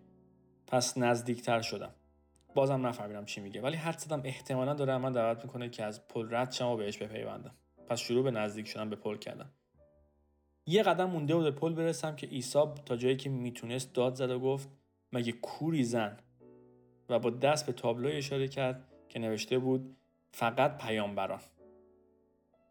[0.67, 1.91] پس نزدیکتر شدم.
[2.55, 6.27] بازم نفهمیدم چی میگه ولی حد زدم احتمالا داره من دعوت می‌کنه که از پل
[6.35, 7.55] رد شم و بهش بپیوندم.
[7.87, 9.49] پس شروع به نزدیک شدن به پل کردم.
[10.65, 14.29] یه قدم مونده و به پل برسم که عیسی تا جایی که می‌تونست داد زد
[14.29, 14.69] و گفت
[15.11, 16.17] مگه کوری زن
[17.09, 19.97] و با دست به تابلوی اشاره کرد که نوشته بود
[20.31, 21.39] فقط پیامبران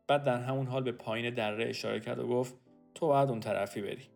[0.07, 2.55] بعد در همون حال به پایین دره اشاره کرد و گفت
[2.95, 4.09] تو باید اون طرفی بری.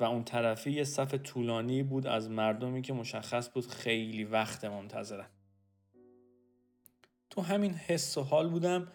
[0.00, 5.28] و اون طرفی یه صف طولانی بود از مردمی که مشخص بود خیلی وقت منتظرن.
[7.30, 8.92] تو همین حس و حال بودم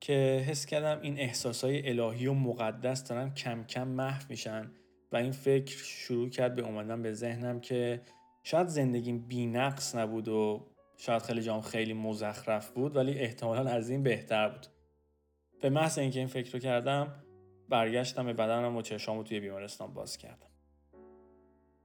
[0.00, 4.70] که حس کردم این احساسای الهی و مقدس دارن کم کم محو میشن
[5.12, 8.00] و این فکر شروع کرد به اومدن به ذهنم که
[8.48, 13.90] شاید زندگیم بی نقص نبود و شاید خیلی جام خیلی مزخرف بود ولی احتمالا از
[13.90, 14.66] این بهتر بود.
[15.60, 17.24] به محض اینکه این فکر رو کردم
[17.68, 20.48] برگشتم به بدنم و چشامو توی بیمارستان باز کردم.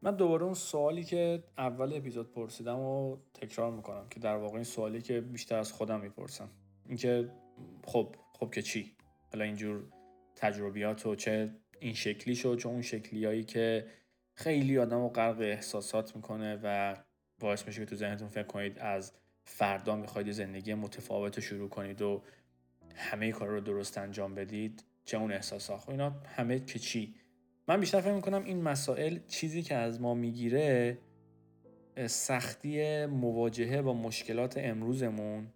[0.02, 4.63] من دوباره اون سوالی که اول اپیزود پرسیدم و تکرار می‌کنم که در واقع این
[4.63, 6.49] سوالی که بیشتر از خودم می‌پرسم.
[6.88, 7.30] اینکه
[7.86, 8.95] خب خب که چی؟
[9.32, 9.84] حالا اینجور
[10.36, 13.88] تجربیات و چه این شکلی شد چه اون شکلیایی که
[14.34, 16.96] خیلی آدم رو غرق احساسات می‌کنه و
[17.39, 22.24] باعث میشه که تو ذهنتون فکر کنید از فردا می‌خواید زندگی متفاوت شروع کنید و
[22.96, 27.15] همه کار رو درست انجام بدید چه اون احساسات خب اینا همه که چی؟
[27.67, 30.98] من بیشتر فکر می‌کنم این مسائل چیزی که از ما می‌گیره
[32.08, 35.48] سختی مواجهه با مشکلات امروزمون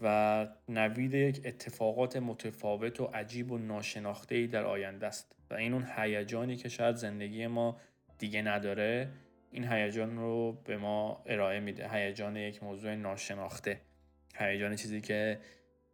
[0.00, 5.72] و نوید یک اتفاقات متفاوت و عجیب و ناشناخته ای در آینده است و این
[5.72, 7.76] اون هیجانی که شاید زندگی ما
[8.18, 9.08] دیگه نداره
[9.50, 11.88] این هیجان رو به ما ارائه میده.
[11.88, 13.80] هیجان یک موضوع ناشناخته.
[14.36, 15.38] هیجان چیزی که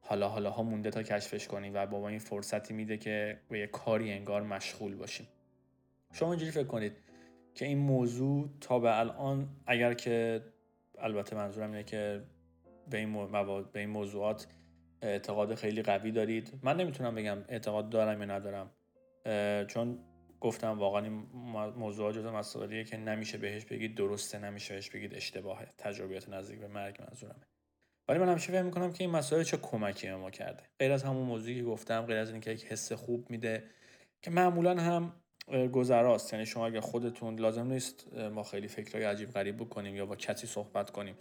[0.01, 3.67] حالا حالا ها مونده تا کشفش کنیم و با این فرصتی میده که به یه
[3.67, 5.29] کاری انگار مشغول باشیم.
[6.13, 6.93] شما اینجوری فکر کنید
[7.55, 10.41] که این موضوع تا به الان اگر که
[10.99, 12.23] البته منظورم اینه که
[12.91, 14.47] به این, موضوعات, به این موضوعات
[15.03, 16.53] اعتقاد خیلی قوی دارید.
[16.63, 18.71] من نمی‌تونم بگم اعتقاد دارم یا ندارم
[19.67, 19.99] چون
[20.41, 21.13] گفتم واقعا این
[21.77, 25.69] موضوع جزو مسائلیه که نمیشه بهش بگید درسته نمیشه بهش بگید اشتباهه.
[25.79, 27.47] تجربیات نزدیک به مرگ منظورمه.
[28.09, 30.63] ولی من همیشه فکر می‌کنم که این مسائل چه کمکی به ما کرده.
[30.79, 33.65] غیر از همون موضوعی که گفتم غیر از اینکه یک حس خوب میده
[34.23, 35.13] که معمولا هم
[35.73, 36.33] گذراست.
[36.33, 40.47] یعنی شما اگر خودتون لازم نیست ما خیلی فکرهای عجیب غریب بکنیم یا با کسی
[40.47, 41.15] صحبت کنیم.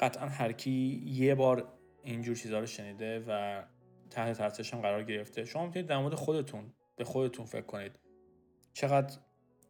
[0.00, 3.62] قطعا هر کی یه بار اینجور چیزها رو شنیده و
[4.10, 7.98] تحت تاثیرش هم قرار گرفته شما می‌تونید در مورد خودتون به خودتون فکر کنید.
[8.72, 9.16] چقدر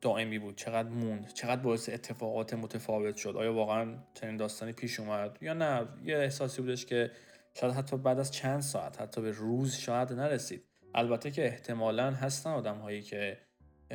[0.00, 3.36] دائمی بود چقدر موند چقدر باعث اتفاقات متفاوت شد.
[3.36, 7.10] آیا واقعا چنین داستانی پیش اومد؟ یا نه یه احساسی بودش که
[7.54, 10.64] شاید حتی بعد از چند ساعت حتی به روز شاید نرسید.
[10.94, 13.38] البته که احتمالا هستن آدم هایی که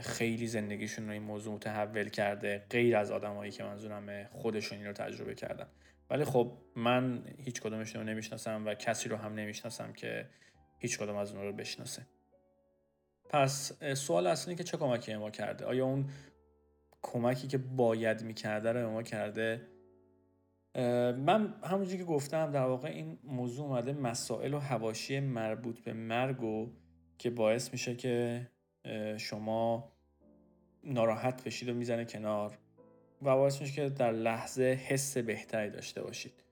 [0.02, 4.88] خیلی زندگیشون رو این موضوع متحول کرده غیر از آدم هایی که منظورم خودشون این
[4.88, 5.68] رو تجربه کردن.
[6.10, 10.30] ولی خب من هیچ کدومشون رو نمی‌شناسم و کسی رو هم نمی‌شناسم که
[10.80, 12.08] هیچ کدوم از اون رو بشناسه.
[13.36, 16.10] پس سوال اصلی که چه کمکی ما کرده؟ آیا اون
[17.02, 19.62] کمکی که باید می‌کرده رو ما کرده؟
[21.18, 26.44] من همونجوری که گفتم در واقع این موضوع اومده مسائل و هواشی مربوط به مرگ
[26.44, 26.70] و
[27.18, 28.48] که باعث میشه که
[29.18, 29.92] شما
[30.84, 32.58] ناراحت بشید و می‌زنه کنار
[33.22, 36.44] و باعث میشه که در لحظه حس بهتری داشته باشید.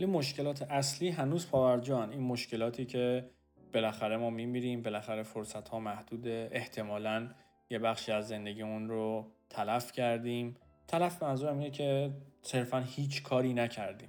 [0.00, 2.10] ولی مشکلات اصلی هنوز پاورجان.
[2.10, 3.30] این مشکلاتی که
[3.74, 6.48] بالاخره ما میمیریم بالاخره فرصت ها محدوده.
[6.52, 7.28] احتمالا
[7.70, 10.56] یه بخشی از زندگیمون رو تلف کردیم.
[10.88, 12.10] تلف منظورم اینه که
[12.42, 14.08] صرفا هیچ کاری نکردیم.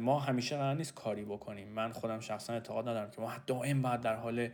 [0.00, 1.68] ما همیشه قرار نیست کاری بکنیم.
[1.68, 4.48] من خودم شخصا اعتقاد ندارم که ما دائم باید در حال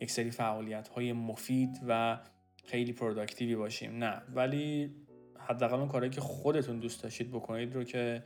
[0.00, 2.18] یک سری فعالیت های مفید و
[2.64, 4.04] خیلی پروداکتیوی باشیم.
[4.04, 4.22] نه.
[4.34, 4.94] ولی
[5.38, 8.22] حداقل اون کارهایی که خودتون دوست داشتید بکنید رو که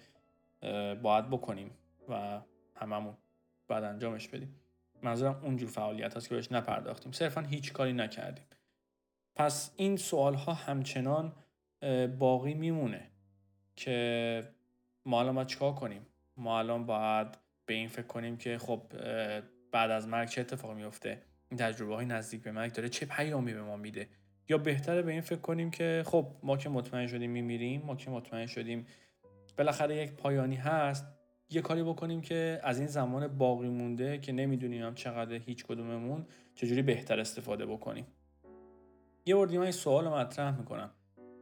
[1.03, 1.70] باید بکنیم
[2.09, 2.40] و
[2.77, 3.16] هممون
[3.68, 4.61] بعد انجامش بدیم.
[5.03, 7.12] منظورم اونجور فعالیت هست که بهش نپرداختیم.
[7.12, 8.44] صرفا هیچ کاری نکردیم.
[9.35, 11.33] پس این سوال ها همچنان
[12.18, 13.11] باقی میمونه
[13.77, 14.55] که
[15.07, 17.27] ما الان باید چیکار کنیم؟ ما الان باید
[17.66, 18.83] به این فکر کنیم که خب
[19.72, 23.55] بعد از مرگ چه اتفاقی میفته این تجربه های نزدیک به مرگ داره چه پیامی
[23.55, 24.09] به ما میده؟
[24.48, 28.11] یا بهتره به این فکر کنیم که خب ما که مطمئن شدیم میمیریم ما که
[28.11, 28.87] مطمئن شدیم
[29.58, 31.06] بالاخره یک پایانی هست.
[31.50, 36.82] یه کاری بکنیم که از این زمان باقی مونده که نمی‌دونیم چقدر هیچ کدوممون چجوری
[36.82, 38.06] بهتر استفاده بکنیم.
[39.26, 40.90] یه بردی من سوال مطرح می‌کنم.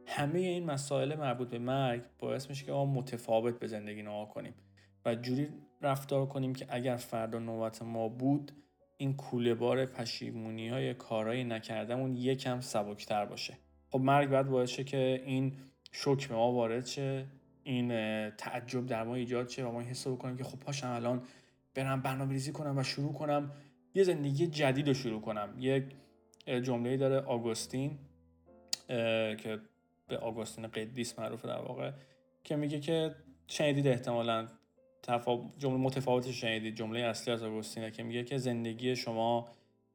[0.05, 4.53] همه این مسائل مربوط به مرگ باعث میشه که ما متفاوت به زندگی نگاه کنیم
[5.05, 5.47] و جوری
[5.81, 8.51] رفتار کنیم که اگر فردا نوبت ما بود
[8.97, 13.57] این کوله بار پشیمونی های کارهای نکردمون یکم سبکتر باشه.
[13.89, 15.53] خب مرگ باید باعث شه که این
[16.29, 17.25] به ما وارد شه.
[17.63, 17.89] این
[18.29, 21.21] تعجب در ما ایجاد شه و ما حس بکنیم که خب پاشم الان
[21.75, 23.51] برم برنامه ریزی کنم و شروع کنم
[23.95, 25.55] یه زندگی جدید رو شروع کنم.
[25.59, 25.83] یک
[26.47, 27.97] جمله داره آگوستین
[29.37, 29.59] که
[30.07, 31.91] به آگوستین قدیس معروفه در واقع
[32.43, 33.15] که میگه که
[33.47, 34.47] شنیدید احتمالا
[35.57, 36.75] جمله متفاوتش شنیدید.
[36.75, 39.47] جمله اصلی از آگوستینه که میگه که زندگی شما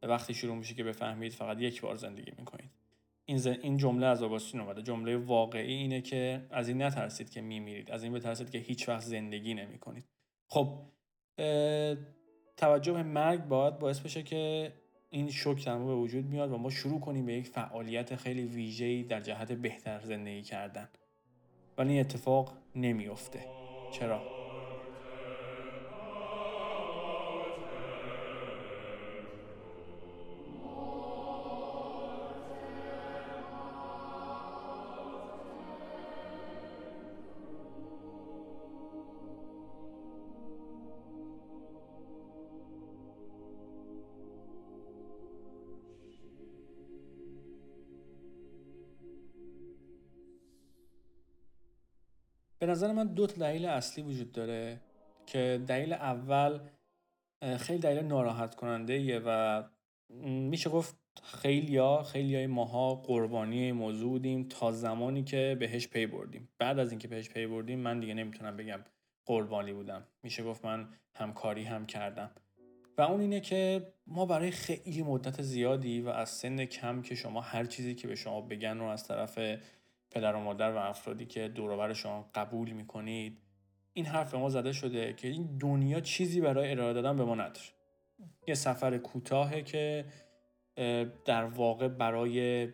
[0.02, 2.70] وقتی شروع میشه که بفهمید فقط یک بار زندگی می‌کنید.
[3.28, 4.82] این, این جمله از آگوستین اومده.
[4.82, 7.90] جمله واقعی اینه که از این نترسید که میمیرید.
[7.90, 10.04] از این بترسید که هیچ وقت زندگی نمی‌کنید.
[10.50, 10.78] خب
[12.56, 14.72] توجه به مرگ باید باعث بشه که
[15.10, 19.02] این شوک در به وجود میاد و ما شروع کنیم به یک فعالیت خیلی ویژه‌ای
[19.02, 20.88] در جهت بهتر زندگی کردن.
[21.78, 23.44] ولی این اتفاق نمیافته.
[23.92, 24.37] چرا؟
[52.58, 54.80] به نظر من دو دلیل اصلی وجود داره
[55.26, 56.60] که دلیل اول
[57.58, 59.62] خیلی دلیل ناراحت کننده و
[60.24, 66.48] میشه گفت خیلیا خیلی های ماها قربانی موضوع بودیم تا زمانی که بهش پی بردیم.
[66.58, 68.80] بعد از اینکه بهش پی بردیم من دیگه نمی‌تونم بگم
[69.26, 70.06] قربانی بودم.
[70.22, 72.30] میشه گفت من همکاری هم کردم.
[72.98, 77.40] و اون اینه که ما برای خیلی مدت زیادی و از سن کم که شما
[77.40, 79.38] هر چیزی که به شما بگن رو از طرف
[80.10, 83.38] پدر و مادر و افرادی که دور شما قبول می‌کنید
[83.92, 87.66] این حرف ما زده شده که این دنیا چیزی برای ارائه دادن به ما نداره.
[88.46, 90.04] یه سفر کوتاهه که
[91.24, 92.68] در واقع برای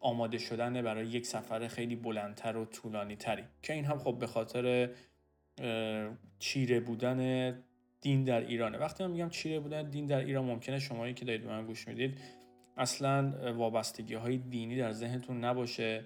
[0.00, 4.26] آماده شدن برای یک سفر خیلی بلندتر و طولانی تری که این هم خب به
[4.26, 4.90] خاطر
[6.38, 7.50] چیره بودن
[8.00, 8.78] دین در ایرانه.
[8.78, 11.88] وقتی من میگم چیره بودن دین در ایران ممکنه شمایی که دارید به من گوش
[11.88, 12.20] می‌دید
[12.76, 16.04] اصلا وابستگی های دینی در ذهنتون نباشه.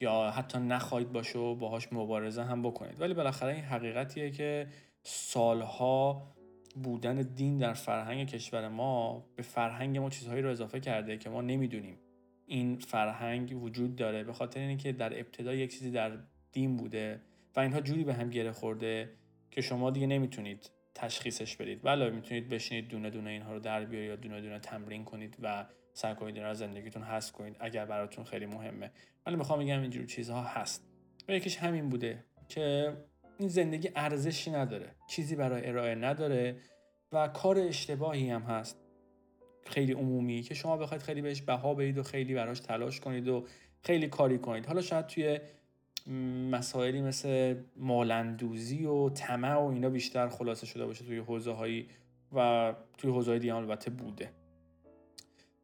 [0.00, 3.00] یا حتی نخواهید باشه و باهاش مبارزه هم بکنید.
[3.00, 4.66] ولی بالاخره این حقیقتیه که
[5.02, 6.34] سالها
[6.82, 11.40] بودن دین در فرهنگ کشور ما به فرهنگ ما چیزهایی رو اضافه کرده که ما
[11.40, 11.98] نمی‌دونیم.
[12.46, 16.18] این فرهنگ وجود داره به خاطر اینکه در ابتدا یک چیزی در
[16.52, 17.20] دین بوده
[17.56, 19.10] و اینها جوری به هم گره خورده
[19.50, 21.82] که شما دیگه نمی‌تونید تشخیصش بدید.
[21.82, 25.66] بله می‌تونید بشینید دونه دونه اینها رو در بیارید یا دونه دونه تمرین کنید و
[25.94, 28.90] سعی کنید این زندگیتون هست کنید اگر براتون خیلی مهمه.
[29.26, 30.84] ولی می‌خوام بگم اینجور چیزها هست.
[31.28, 32.96] و یکیش همین بوده که
[33.38, 36.56] این زندگی ارزشی نداره چیزی برای ارائه نداره
[37.12, 38.76] و کار اشتباهی هم هست.
[39.66, 43.46] خیلی عمومی که شما بخواید خیلی بهش بها بدید و خیلی براش تلاش کنید و
[43.82, 44.66] خیلی کاری کنید.
[44.66, 45.40] حالا شاید توی
[46.50, 51.88] مسائلی مثل مالندوزی و طمع و اینا بیشتر خلاصه شده باشه توی حوزه هایی
[52.32, 54.30] و توی حوزه های دیگه البته بوده.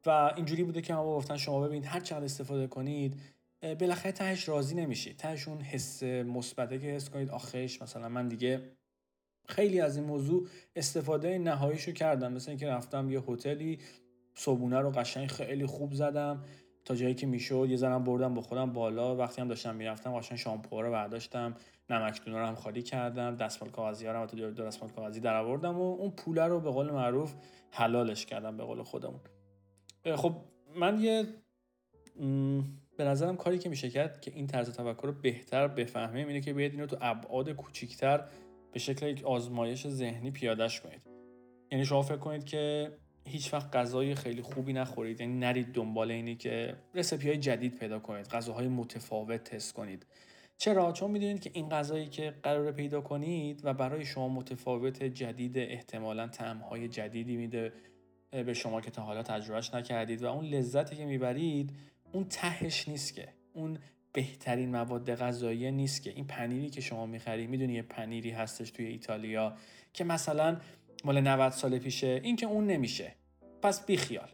[0.06, 3.20] و اینجوری بوده که ما گفتن شما ببینید هر چقدر استفاده کنید
[3.62, 5.16] بالاخره تهش راضی نمیشید.
[5.16, 8.62] تهش اون حس مثبته که حس کنید آخرش مثلا من دیگه
[9.48, 12.32] خیلی از این موضوع استفاده نهاییشو کردم.
[12.32, 13.78] مثل اینکه رفتم یه هتلی
[14.34, 16.44] صبونه رو قشنگ خیلی خوب زدم.
[16.84, 19.16] تا جایی که می‌شد یه زنم بردم با خودم بالا.
[19.16, 21.54] وقتی هم داشتم می‌رفتم قشنگ شامپو رو برداشتم.
[21.90, 23.36] نمکدون رو هم خالی کردم.
[23.36, 27.34] دستمال کاغذی رو دو دستمال کاغذی در آوردم و اون پوله رو به قول معروف
[27.70, 29.20] حلالش کردم به قول خودمون.
[30.04, 30.36] خب
[30.76, 31.26] من یه
[32.96, 36.52] به نظرم کاری که میشه کرد که این طرز تفکر رو بهتر بفهمیم اینه که
[36.52, 38.24] بیاید اینو تو ابعاد کوچیکتر
[38.72, 41.02] به شکل یک آزمایش ذهنی پیادش کنید.
[41.70, 42.92] یعنی شما فکر کنید که
[43.24, 47.98] هیچ وقت غذای خیلی خوبی نخورید یعنی نرید دنبال اینی که رسپی های جدید پیدا
[47.98, 50.06] کنید غذاهای متفاوت تست کنید.
[50.58, 55.58] چرا؟ چون می‌دونید که این غذایی که قرار پیدا کنید و برای شما متفاوت جدید
[55.58, 57.72] احتمالا طعمهای جدیدی میده.
[58.30, 61.72] به شما که تا حالا تجربهش نکردید و اون لذتی که می‌برید
[62.12, 63.28] اون تهش نیست که.
[63.52, 63.78] اون
[64.12, 66.10] بهترین مواد غذایی نیست که.
[66.10, 69.56] این پنیری که شما می‌خری می‌دونی یه پنیری هستش توی ایتالیا
[69.92, 70.60] که مثلا
[71.04, 73.14] مال 90 سال پیشه این که اون نمیشه.
[73.62, 74.28] پس بیخیال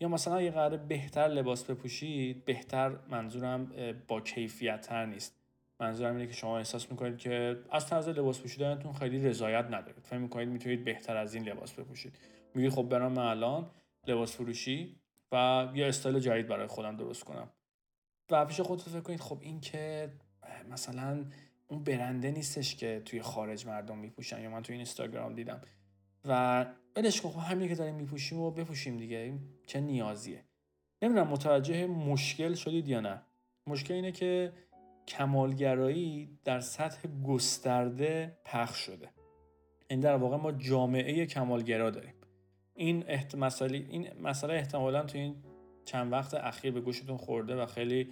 [0.00, 3.72] یا مثلا یه قرار بهتر لباس بپوشید بهتر منظورم
[4.08, 5.41] با کیفیت تر نیست.
[5.82, 10.18] منظورم اینه که شما احساس می‌کنید که از طرز لباس پوشیدنتون خیلی رضایت ندارید فکر
[10.18, 12.18] می‌کنید می‌تونید بهتر از این لباس بپوشید.
[12.54, 13.70] میگید خب برام الان
[14.06, 14.96] لباس فروشی
[15.32, 17.48] و یه استایل جدید برای خودم درست کنم.
[18.30, 20.12] و پیش خودتون فکر کنید خب این که
[20.70, 21.24] مثلا
[21.68, 25.60] اون برنده نیستش که توی خارج مردم میپوشن یا من توی اینستاگرام دیدم.
[26.24, 26.66] و
[26.96, 29.34] ولش کن خب همین که داریم میپوشیم و بپوشیم دیگه.
[29.66, 30.44] چه نیازیه؟
[31.02, 33.22] نمی‌دونم متوجه مشکل شدید یا نه.
[33.66, 34.52] مشکل اینه که
[35.08, 39.08] کمالگرایی در سطح گسترده پخش شده.
[39.88, 42.14] این در واقع ما جامعه کمالگرا داریم.
[42.74, 43.62] این احت...
[43.62, 45.36] این مسئله احتمالا تو این
[45.84, 48.08] چند وقت اخیر به گوشتون خورده و خیلی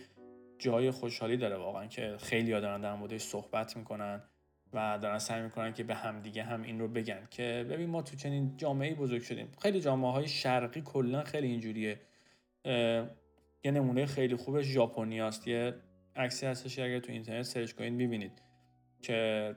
[0.59, 4.22] جای خوشحالی داره واقعا که خیلی دارن در موردش صحبت می‌کنن
[4.72, 8.16] و دارن سعی می‌کنن که به همدیگه هم این رو بگن که ببین ما تو
[8.16, 9.53] چنین جامعه بزرگ شدیم.
[9.62, 12.00] خیلی جامعه های شرقی کلا خیلی اینجوریه.
[13.64, 15.48] یه نمونه خیلی خوبش ژاپنیاست.
[15.48, 15.74] یه
[16.20, 18.42] عکسی هستش اگر تو اینترنت سرچ کنید می‌بینید
[19.02, 19.56] که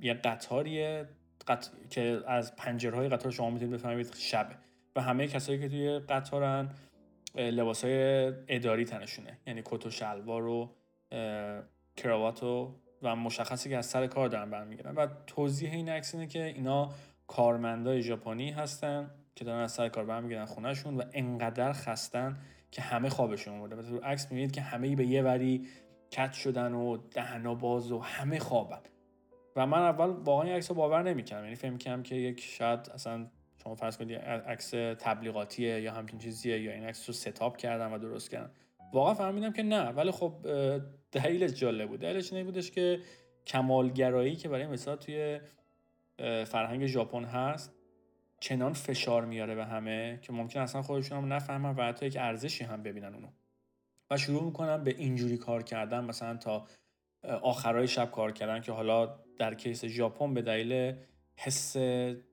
[0.00, 1.08] یه قطاریه
[1.46, 1.66] قط...
[1.90, 4.54] که از پنجره های قطار شما می‌تونید بفهمید شبه
[4.96, 6.70] و همه کسایی که توی قطارن
[7.34, 9.38] لباس های اداری تنشونه.
[9.46, 10.74] یعنی کت و شلوار و
[11.96, 14.94] کراوات و و مشخصی که از سر کار دارن برمیگردن.
[14.94, 16.90] و توضیح این عکس اینه که اینا
[17.26, 22.38] کارمندای ژاپنی هستن که دارن از سر کار برمیگردن خونهشون و انقدر خستن
[22.70, 25.66] که همه خوابشون برده و تو عکس می‌بینید که همه به یه وری
[26.10, 28.80] کت شدن و دهنا باز و همه خوابن.
[29.56, 31.44] و من اول واقعا این عکس رو باور نمی‌کردم.
[31.44, 33.26] یعنی فکر کردم که یک شاید اصلا
[33.64, 37.98] شما فرض کنید عکس تبلیغاتیه یا همچین چیزیه یا این عکس رو ستاپ کردم و
[37.98, 38.50] درست کردم
[38.92, 39.88] واقعا فهمیدم که نه.
[39.88, 40.34] ولی خب
[41.12, 42.00] دلیلش جالب بود.
[42.00, 43.00] دلیلش اینه بودش که
[43.46, 45.40] کمالگرایی که برای مثال توی
[46.46, 47.74] فرهنگ ژاپن هست
[48.40, 52.64] چنان فشار میاره به همه که ممکن اصلا خودشون هم نفهمن و حتی یک ارزشی
[52.64, 53.28] هم ببینن اونو.
[54.10, 56.66] و شروع می‌کنن به اینجوری کار کردن مثلا تا
[57.24, 60.96] آخرای شب کار کردن که حالا در کیس ژاپن به دلیل
[61.36, 61.76] حس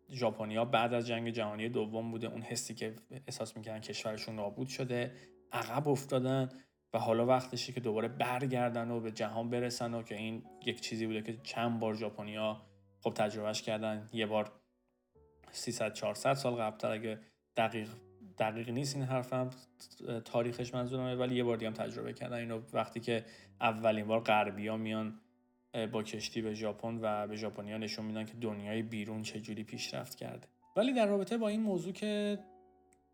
[0.10, 2.95] ژاپنیا بعد از جنگ جهانی دوم بوده اون حسی که
[3.27, 5.15] احساس می‌کردن کشورشون نابود شده
[5.51, 6.49] عقب افتادن
[6.93, 11.05] و حالا وقتشه که دوباره برگردن و به جهان برسن و که این یک چیزی
[11.05, 12.62] بوده که چند بار ژاپنیا
[13.03, 14.10] خب تجربهش کردن.
[14.13, 14.51] یه بار
[15.51, 17.19] 300 400 سال قبلتر اگه
[17.57, 17.89] دقیق
[18.41, 19.49] دقیق نیست این حرفم.
[20.25, 23.25] تاریخش منظورمه ولی یه بار دیگه هم تجربه کردن اینو وقتی که
[23.62, 25.19] اولین بار غربیا میان
[25.91, 30.47] با کشتی به ژاپن و به ژاپنیا نشون میدن که دنیای بیرون چجوری پیشرفت کرده.
[30.75, 32.39] ولی در رابطه با این موضوع که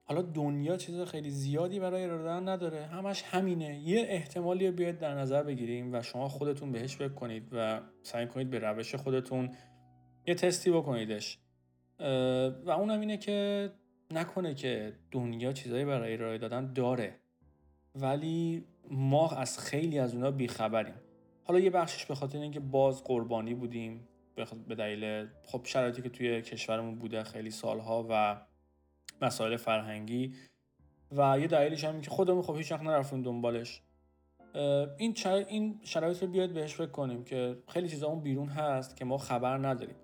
[0.04, 3.80] حالا دنیا چیز خیلی زیادی برای ارائه نداره همش همینه.
[3.80, 8.50] یه احتمالی بیاید در نظر بگیریم و شما خودتون بهش فکر کنید و سعی کنید
[8.50, 9.50] به روش خودتون
[10.28, 11.40] یه تستی بکنیدش.
[12.66, 13.70] و اونم اینه که
[14.12, 17.16] نکنه که دنیا چیزایی برای ارائه دادن داره
[17.96, 20.94] ولی ما از خیلی از اونا بیخبریم.
[21.44, 24.08] حالا یه بخشش به خاطر اینکه باز قربانی بودیم
[24.68, 28.42] به دلیل خب شرایطی که توی کشورمون بوده خیلی سالها و
[29.22, 30.34] مسائل فرهنگی
[31.12, 33.82] و یه دلیلش هم که خودمون خب هیچ وقت نرفتیم دنبالش.
[34.98, 39.06] این این شرایط رو بیاد بهش فکر کنیم که خیلی چیزا اون بیرون هست که
[39.06, 39.96] ما خبر نداریم.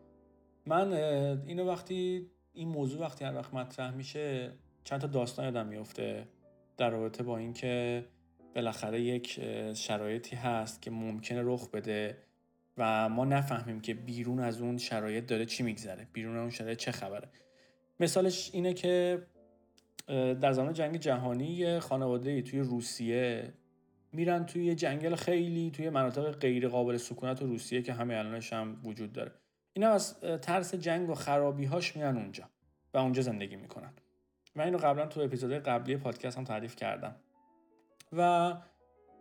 [0.66, 0.94] من
[1.48, 4.52] اینو وقتی این موضوع وقتی هر وقت مطرح میشه
[4.84, 6.28] چند تا داستان یادم میفته
[6.78, 8.06] در رابطه با اینکه
[8.56, 9.40] بالاخره یک
[9.74, 12.18] شرایطی هست که ممکنه رخ بده
[12.78, 16.92] و ما نفهمیم که بیرون از اون شرایط داره چی میگذره بیرون اون شرایط چه
[16.92, 17.30] خبره.
[18.00, 19.24] مثالش اینه که
[20.42, 23.54] در زمان جنگ جهانی خانواده توی روسیه
[24.12, 29.14] میرن توی جنگل خیلی توی مناطق غیر قابل سکونت روسیه که همه الانش هم وجود
[29.14, 29.32] داره.
[29.74, 32.50] اینا از ترس جنگ و خرابی هاش میرن اونجا
[32.94, 33.94] و اونجا زندگی می‌کنن.
[34.56, 37.16] و اینو قبلا تو اپیزود قبلی پادکست هم تعریف کردم.
[38.14, 38.54] و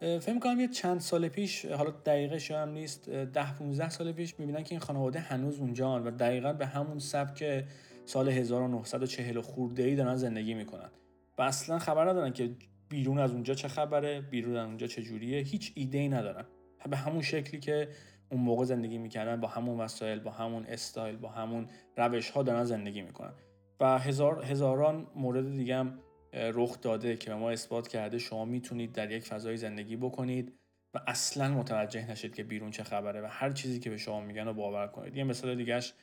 [0.00, 4.62] فکر کنم یه چند سال پیش حالا دقیقه شاید نیست ده 15 سال پیش می‌بینن
[4.64, 7.64] که این خانواده هنوز اونجان و دقیقا به همون سبک
[8.06, 10.90] سال 1940 خورده ای دارن زندگی می‌کنن.
[11.38, 12.50] و اصلا خبر ندارن که
[12.88, 15.42] بیرون از اونجا چه خبره بیرون از اونجا چه جوریه.
[15.42, 16.44] هیچ ایده ای ندارن.
[16.90, 17.88] به همون شکلی که
[18.32, 21.66] اون موقع زندگی می‌کردن با همون وسایل با همون استایل با همون
[21.96, 23.32] روش ها دارن زندگی می‌کنن.
[23.80, 25.98] و هزار هزاران مورد دیگه هم
[26.32, 30.52] رخ داده که به ما اثبات کرده شما می‌تونید در یک فضای زندگی بکنید
[30.94, 34.44] و اصلا متوجه نشید که بیرون چه خبره و هر چیزی که به شما میگن
[34.44, 35.16] رو باور کنید.
[35.16, 35.94] یه مثال دیگهش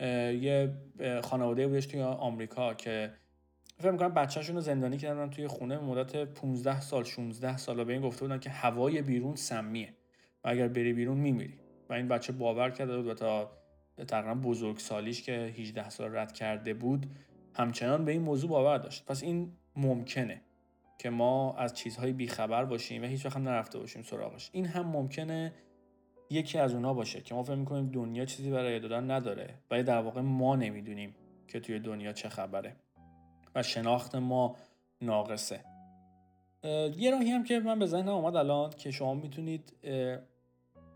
[0.00, 0.72] یه
[1.22, 3.12] خانواده بودش توی آمریکا که
[3.78, 7.92] فکر می‌کنم بچهشون رو زندانی کردن توی خونه مدت 15 سال 16 سال و به
[7.92, 9.94] این گفته بودن که هوای بیرون سمیه
[10.44, 11.63] و اگر بری بیرون میمیری.
[11.88, 13.50] و این بچه باور کرده بود و تا
[14.08, 17.06] تقریبا بزرگ سالیش که 18 سال رد کرده بود
[17.54, 19.04] همچنان به این موضوع باور داشت.
[19.04, 20.40] پس این ممکنه
[20.98, 24.50] که ما از چیزهای بیخبر باشیم و هیچ وقت نرفته باشیم سراغش.
[24.52, 25.52] این هم ممکنه
[26.30, 29.98] یکی از اونها باشه که ما فکر می‌کنیم دنیا چیزی برای دادن نداره ولی در
[29.98, 31.14] واقع ما نمی‌دونیم
[31.48, 32.76] که توی دنیا چه خبره
[33.54, 34.56] و شناخت ما
[35.00, 35.60] ناقصه.
[36.96, 39.72] یه راهی هم که من به ذهنم آمد الان که شما می‌تونید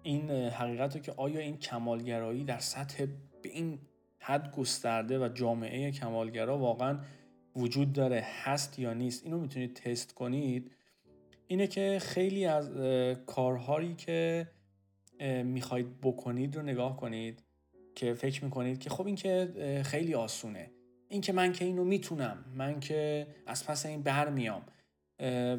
[0.09, 3.07] این حقیقت رو که آیا این کمالگرایی در سطح
[3.43, 3.79] به این
[4.19, 6.99] حد گسترده و جامعه کمالگرا واقعا
[7.57, 10.73] وجود داره هست یا نیست؟ اینو می‌تونید تست کنید.
[11.47, 12.71] اینه که خیلی از
[13.27, 14.49] کارهایی که
[15.45, 17.43] می‌خواید بکنید رو نگاه کنید
[17.95, 19.53] که فکر می‌کنید که خب این که
[19.85, 20.71] خیلی آسونه.
[21.09, 24.63] این که من که اینو می‌تونم من که از پس این برمیام.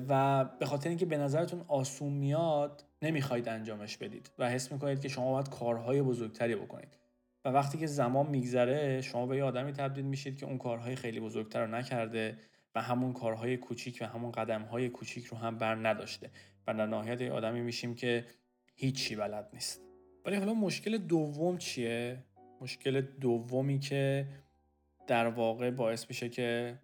[0.07, 5.07] و به خاطر اینکه به نظرتون آسون میاد نمی‌خواید انجامش بدید و حس می‌کنید که
[5.07, 6.97] شما باید کارهای بزرگتری بکنید.
[7.45, 11.20] و وقتی که زمان میگذره شما به یه آدمی تبدیل میشید که اون کارهای خیلی
[11.20, 12.38] بزرگتر رو نکرده
[12.76, 16.30] و همون کارهای کوچیک و همون قدمهای کوچیک رو هم بر نداشته
[16.68, 18.26] و در نهایت یه آدمی میشیم که
[18.76, 19.82] هیچی بلد نیست.
[20.26, 22.24] ولی حالا مشکل دوم چیه؟
[22.62, 24.28] مشکل دومی که
[25.07, 26.80] در واقع باعث میشه که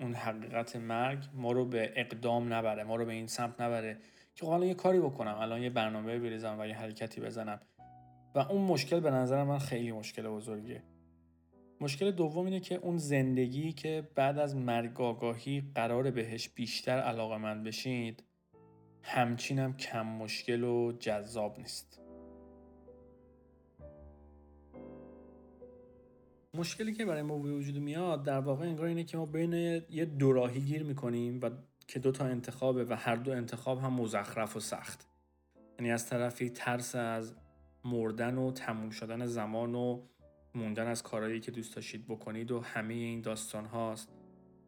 [0.00, 3.98] اون حقیقت مرگ ما رو به اقدام نبره ما رو به این سمت نبره
[4.34, 7.60] که حالا یه کاری بکنم الان یه برنامه بریزم و یه حرکتی بزنم.
[8.34, 10.82] و اون مشکل به نظر من خیلی مشکل بزرگیه.
[11.80, 17.36] مشکل دوم اینه که اون زندگی که بعد از مرگ آگاهی قرار بهش بیشتر علاقه
[17.36, 18.24] من بشید
[19.02, 21.99] همچینم کم مشکل و جذاب نیست.
[26.60, 29.52] مشکلی که برای ما وجود میاد در واقع انگار اینه که ما بین
[29.90, 31.50] یه دوراهی گیر می‌کنیم و
[31.86, 35.06] که دو تا انتخابه و هر دو انتخاب هم مزخرف و سخت.
[35.78, 37.34] یعنی از طرفی ترس از
[37.84, 40.02] مردن و تموم شدن زمان و
[40.54, 44.08] موندن از کارهایی که دوست داشتید بکنید و همه این داستان هاست.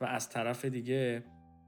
[0.00, 1.24] و از طرف دیگه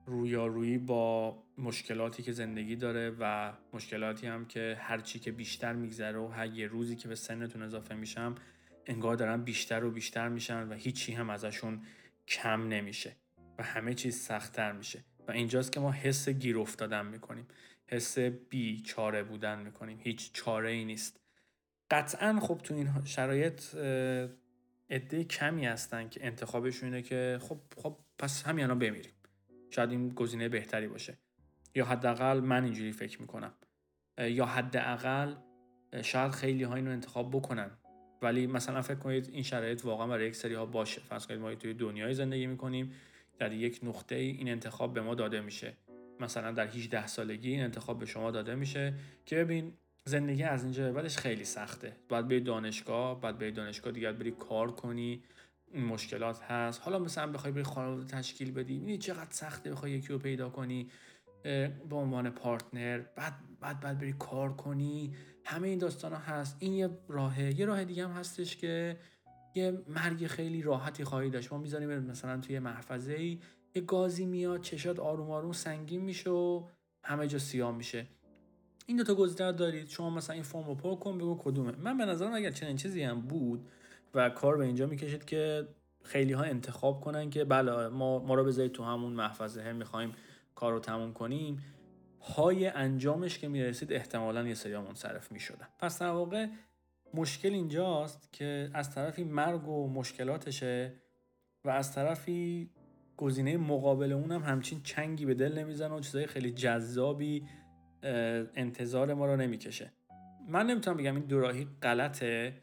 [0.07, 6.29] رویارویی با مشکلاتی که زندگی داره و مشکلاتی هم که هرچی که بیشتر میگذره و
[6.29, 8.35] هر یه روزی که به سنتون اضافه میشم
[8.87, 11.83] انگار دارن بیشتر و بیشتر میشن و هیچی هم ازشون
[12.29, 13.17] کم نمیشه
[13.59, 15.05] و همه چیز سختتر میشه.
[15.29, 17.47] و اینجاست که ما حس گیر افتادن می‌کنیم.
[17.87, 19.99] حس بی چاره بودن می‌کنیم.
[20.01, 21.21] هیچ چاره ای نیست.
[21.91, 23.75] قطعا خب تو این شرایط
[24.91, 29.13] عده کمی هستن که انتخابشون اینه که خب خب پس همین الان بمیریم.
[29.71, 31.19] شاید این گزینه بهتری باشه.
[31.75, 33.55] یا حداقل من اینجوری فکر می‌کنم.
[34.19, 35.35] یا حداقل
[36.03, 37.71] شاید خیلی ها اینو انتخاب بکنن.
[38.25, 41.01] ولی مثلا فکر کنید این شرایط واقعا برای یک سری ها باشه.
[41.01, 42.93] فرض کنید ما توی دنیای زندگی می‌کنیم
[43.39, 45.77] در یک نقطه این انتخاب به ما داده میشه.
[46.21, 48.95] مثلا در 18 سالگی این انتخاب به شما داده میشه
[49.27, 49.73] که ببین
[50.09, 51.97] زندگی از اینجا بعدش خیلی سخته.
[52.09, 55.23] باید بری دانشگاه بعد بری دانشگاه دیگه بری کار کنی
[55.73, 56.83] این مشکلات هست.
[56.83, 60.89] حالا مثلا بخوای بری خانواده تشکیل بدی می‌دونی چقدر سخته بخوای یکی رو پیدا کنی
[61.89, 65.15] به عنوان پارتنر بعد بعد بعد بری کار کنی.
[65.45, 66.57] همه این داستان ها هست.
[66.59, 67.61] این یه راهه.
[67.61, 68.97] یه راه دیگه هم هستش که
[69.55, 71.53] یه مرگ خیلی راحتی خواهی داشت.
[71.53, 73.39] ما می‌ذاریم مثلا توی محفظه ای
[73.75, 76.63] یه گازی میاد چشات آروم آروم سنگین میشه و
[77.03, 78.07] همه جا سیاه میشه.
[78.87, 79.89] این دو تا گزینه دارید.
[79.89, 81.73] شما مثلا این فرم رو پر کن بگو کدومه.
[81.73, 83.69] من به نظرم اگر چنین چیزی هم بود
[84.15, 85.69] و کار به اینجا می‌کشید که
[86.03, 90.13] خیلی ها انتخاب کنن که بله ما, ما رو بذارید تو همون محفظه می‌خوایم
[90.55, 91.59] کار رو تموم کنیم.
[92.25, 95.69] های انجامش که می‌رسید احتمالا یه سری منصرف می‌شدن.
[95.79, 96.47] پس در واقع
[97.15, 100.93] مشکل اینجاست که از طرفی مرگ و مشکلاتشه
[101.65, 102.71] و از طرفی
[103.17, 107.49] گزینه مقابل اونم همچین چنگی به دل نمی‌زنه و چیزای خیلی جذابی
[108.55, 109.93] انتظار ما رو نمی‌کشه.
[110.49, 112.55] من نمی‌تونم بگم این دوراهی غلطه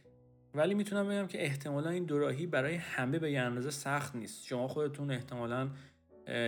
[0.53, 4.45] ولی می‌تونم بگم که احتمالا این دوراهی برای همه به یه اندازه سخت نیست.
[4.45, 5.70] شما خودتون احتمالا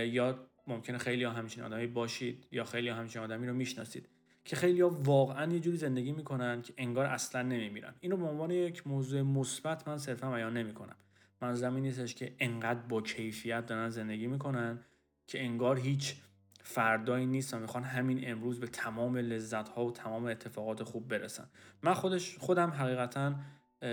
[0.06, 4.08] یا ممکنه خیلی ها همچین آدمی باشید یا خیلی ها همچین آدمی رو می‌شناسید
[4.44, 7.94] که خیلی ها واقعا یه جوری زندگی می‌کنن که انگار اصلا نمیمیرن.
[8.00, 10.96] اینو به عنوان یک موضوع مثبت من صرفا بیان نمی‌کنم.
[11.42, 14.78] منظورم این نیستش که انقدر با کیفیت دارن زندگی می‌کنن
[15.26, 16.14] که انگار هیچ
[16.62, 21.46] فردایی نیست و می‌خوان همین امروز به تمام لذت ها و تمام اتفاقات خوب برسن.
[21.82, 23.34] من خودش خودم حقیقتا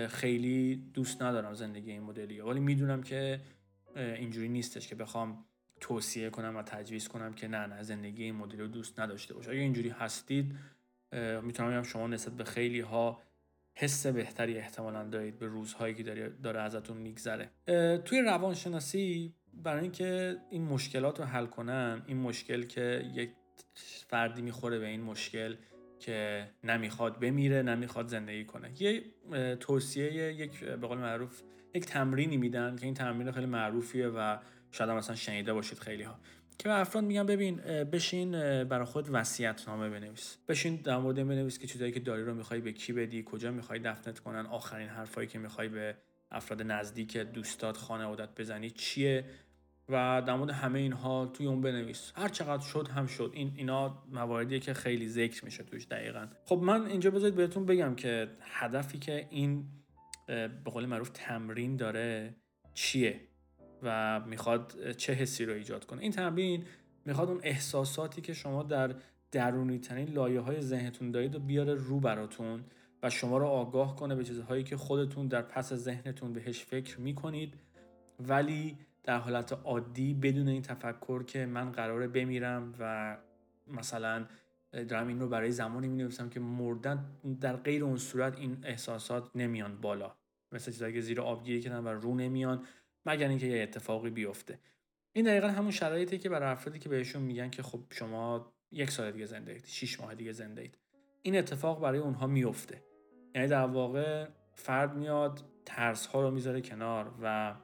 [0.08, 3.40] خیلی دوست ندارم زندگی این مدلی ولی می‌دونم که
[3.96, 5.44] اینجوری نیستش که بخوام
[5.82, 9.50] توصیه کنم و تجویز کنم که نه نه زندگی این مدلی رو دوست نداشته باشه
[9.50, 10.54] اگه اینجوری هستید
[11.42, 13.22] می‌تونم بگم شما نسبت به خیلی ها
[13.74, 17.50] حس بهتری احتمالا دارید به روزهایی که داره, داره ازتون میگذره.
[18.04, 23.30] توی روانشناسی برای اینکه این مشکلات رو حل کنن این مشکل که یک
[24.08, 25.56] فردی می‌خوره به این مشکل
[25.98, 28.82] که نمی‌خواد بمیره نمی‌خواد زندگی کنه.
[28.82, 29.02] یه
[29.60, 31.42] توصیه یک به قول معروف
[31.74, 34.36] یک تمرینی میدن که این تمرین خیلی معروفیه و
[34.72, 36.18] شاید مثلا شنیده باشید خیلی ها
[36.58, 37.56] که به افراد میگن ببین
[37.92, 38.30] بشین
[38.64, 40.36] برای خود وصیت نامه بنویس.
[40.48, 43.78] بشین در مورد بنویس که چیزایی که داری رو می‌خوای به کی بدی کجا می‌خوای
[43.78, 45.96] دفنت کنن آخرین حرفایی که می‌خوای به
[46.30, 49.24] افراد نزدیک دوستات خانوادت بزنی چیه؟
[49.88, 52.12] و در مورد همه اینها توی اون بنویس.
[52.14, 53.30] هر چقدر شد هم شد.
[53.34, 56.26] این اینا مواردیه که خیلی ذکر میشه توش دقیقا.
[56.44, 59.64] خب من اینجا بذارید بهتون بگم که هدفی که این
[60.26, 62.34] به قول معروف تمرین داره
[62.74, 63.20] چیه؟
[63.82, 66.02] و می‌خواد چه حسی رو ایجاد کنه.
[66.02, 66.64] این تمرین
[67.04, 68.94] می‌خواد اون احساساتی که شما در
[69.32, 72.64] درونی ترین لایه های ذهنتون دارید و بیاره رو براتون
[73.02, 77.54] و شما رو آگاه کنه به چیزهایی که خودتون در پس ذهنتون بهش فکر می‌کنید
[78.20, 83.16] ولی در حالت عادی بدون این تفکر که من قراره بمیرم و
[83.66, 84.26] مثلا
[84.72, 87.04] دارم این رو برای زمانی می نویسم که مردن
[87.40, 90.12] در غیر اون صورت این احساسات نمیان بالا.
[90.52, 92.64] مثل چیزایی که زیر آبگیری کردن و رو نمیان.
[93.06, 94.58] مگر اینکه یه اتفاقی بیفته.
[95.12, 99.10] این دقیقا همون شرایطی که برای افرادی که بهشون میگن که خب شما یک سال
[99.10, 100.78] دیگه زنده اید شیش ماه دیگه زنده اید.
[101.22, 102.82] این اتفاق برای اونها میفته.
[103.34, 107.54] یعنی در واقع فرد میاد ترس ها رو می‌ذاره کنار و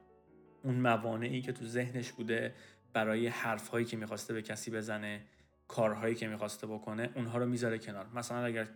[0.63, 2.55] اون موانعی که تو ذهنش بوده
[2.93, 5.25] برای حرفهایی که می‌خواسته به کسی بزنه
[5.69, 8.07] کارهایی که می‌خواسته بکنه اونها رو می‌ذاره کنار.
[8.15, 8.69] مثلا اگر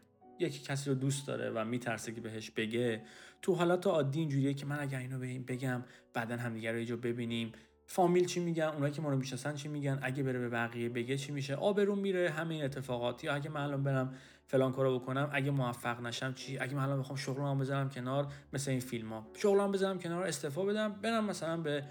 [0.43, 3.03] یکی کسی رو دوست داره و میترسه که بهش بگه
[3.43, 5.84] تو حالات عادی اینجوریه که من اگر اینو به بگم
[6.14, 7.53] بعدا همدیگه رو یه ببینیم.
[7.86, 11.16] فامیل چی میگن؟ اونایی که ما رو می‌شناسن چی میگن؟ اگه بره به بقیه بگه
[11.16, 13.24] چی میشه؟ آبرون میره همه این اتفاقات.
[13.24, 14.14] یا اگه من الان برم
[14.47, 18.70] فلان کارو بکنم اگه موفق نشم چی؟ اگه من الان بخوام شغلمو بذارم کنار مثل
[18.70, 21.84] این فیلم ها شغلمو بذارم کنار استعفا بدم برم مثلا به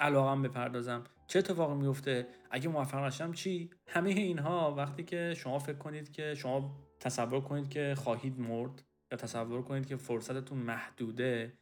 [0.00, 1.04] علاقم بپردازم.
[1.26, 6.34] چه اتفاقی میفته اگه موفق نشم چی؟ همه اینها وقتی که شما فکر کنید که
[6.34, 8.82] شما تصور کنید که خواهید مرد
[9.12, 11.52] یا تصور کنید که فرصتتون محدوده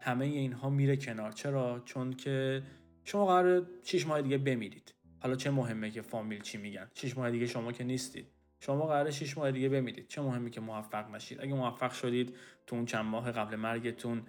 [0.00, 1.32] همه اینها میره کنار.
[1.32, 2.62] چرا؟ چون که
[3.04, 4.94] شما قرار 6 ماه دیگه بمیرید.
[5.20, 8.26] حالا چه مهمه که فامیل چی میگن؟ 6 ماه دیگه شما که نیستید.
[8.60, 10.08] شما قرار 6 ماه دیگه بمیرید.
[10.08, 12.36] چه مهمه که موفق نشید؟ اگه موفق شدید
[12.66, 14.22] تو اون چند ماه قبل مرگتون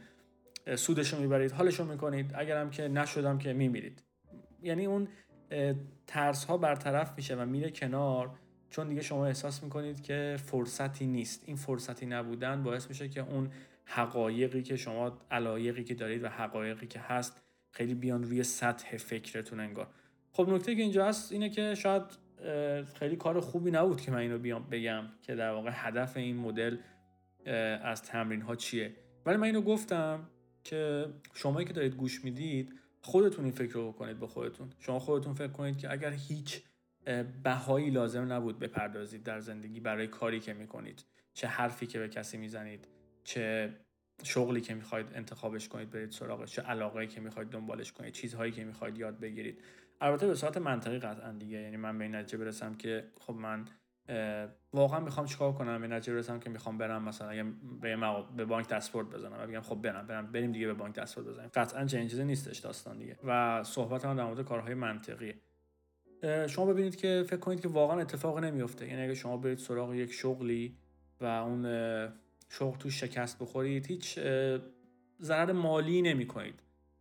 [0.75, 2.31] سودشو می‌برید حالشو می‌کنید.
[2.35, 4.03] اگرم که نشدم که میمیرید.
[4.63, 5.07] یعنی اون
[6.07, 8.39] ترس ها برطرف میشه و میره کنار.
[8.71, 11.43] چون دیگه شما احساس می‌کنید که فرصتی نیست.
[11.45, 13.51] این فرصتی نبودن باعث میشه که اون
[13.85, 17.41] حقایقی که شما علایقی که دارید و حقایقی که هست
[17.71, 19.87] خیلی بیان روی سطح فکرتون انگار.
[20.31, 22.03] خب نکته که اینجا هست اینه که شاید
[22.93, 26.77] خیلی کار خوبی نبود که من اینو بیام بگم که در واقع هدف این مدل
[27.83, 28.95] از تمرین ها چیه.
[29.25, 30.29] ولی من اینو گفتم
[30.63, 34.69] که شمایی که دارید گوش می‌دید خودتون این فکر رو بکنید به خودتون.
[34.79, 36.61] شما خودتون فکر کنید که اگر هیچ
[37.43, 41.05] بهایی لازم نبود بپردازید در زندگی برای کاری که می‌کنید.
[41.33, 42.87] چه حرفی که به کسی می‌زنید
[43.23, 43.73] چه
[44.23, 48.63] شغلی که می‌خواید انتخابش کنید برید سراغش چه علاقه که می‌خواید دنبالش کنید چیزهایی که
[48.63, 49.61] می‌خواید یاد بگیرید.
[50.01, 53.65] البته به صورت منطقی قطعا دیگه یعنی من به این نتیجه برسم که خب من
[54.73, 57.43] واقعا می‌خوام چیکار کنم؟ به نتیجه برسم که می‌خوام برم مثلا اگه
[57.81, 57.97] به,
[58.37, 61.49] به بانک دستورد بزنم و بگم خب برم برم بریم دیگه به بانک دستورد بزنیم.
[61.53, 63.17] قطعا چنین چیزی نیستش داستان دیگه.
[63.23, 65.33] و صحبت هم در مورد کارهای منطقی.
[66.47, 70.13] شما ببینید که فکر کنید که واقعا اتفاق نمیفته یعنی اگه شما برید سراغ یک
[70.13, 70.75] شغلی
[71.21, 71.63] و اون
[72.49, 74.19] شغل تو شکست بخورید هیچ
[75.21, 76.59] ضرر مالی نمی کنید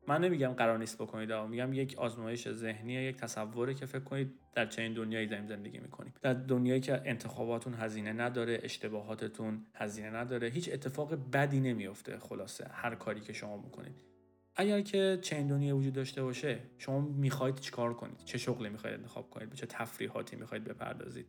[0.09, 4.35] من نمیگم قرار نیست بکنید اما میگم یک آزمایش ذهنیه یک تصوره که فکر کنید
[4.55, 6.15] در چنین دنیایی داریم زندگی می‌کنیم.
[6.23, 12.95] در دنیایی که انتخاباتون هزینه نداره اشتباهاتتون هزینه نداره هیچ اتفاق بدی نمیفته خلاصه هر
[12.95, 14.10] کاری که شما می‌کنید
[14.57, 19.31] اگر که چنین دنیایی وجود داشته باشه شما می‌خواید چیکار کنید؟ چه شغلی می‌خواید انتخاب
[19.31, 21.27] کنید؟ چه تفریحاتی می‌خواید بپردازید؟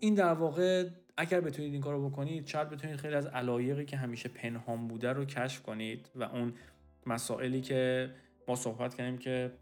[0.00, 4.28] این در واقع اگر بتونید این کارو بکنید شاید بتونید خیلی از علایقی که همیشه
[4.28, 6.54] پنهان بوده رو کشف کنید و اون
[7.06, 8.10] مسائلی که
[8.48, 9.52] ما صحبت کردیم که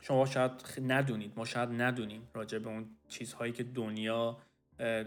[0.00, 0.50] شما شاید
[0.82, 4.38] ندونید ما شاید ندونیم راجع به اون چیزهایی که دنیا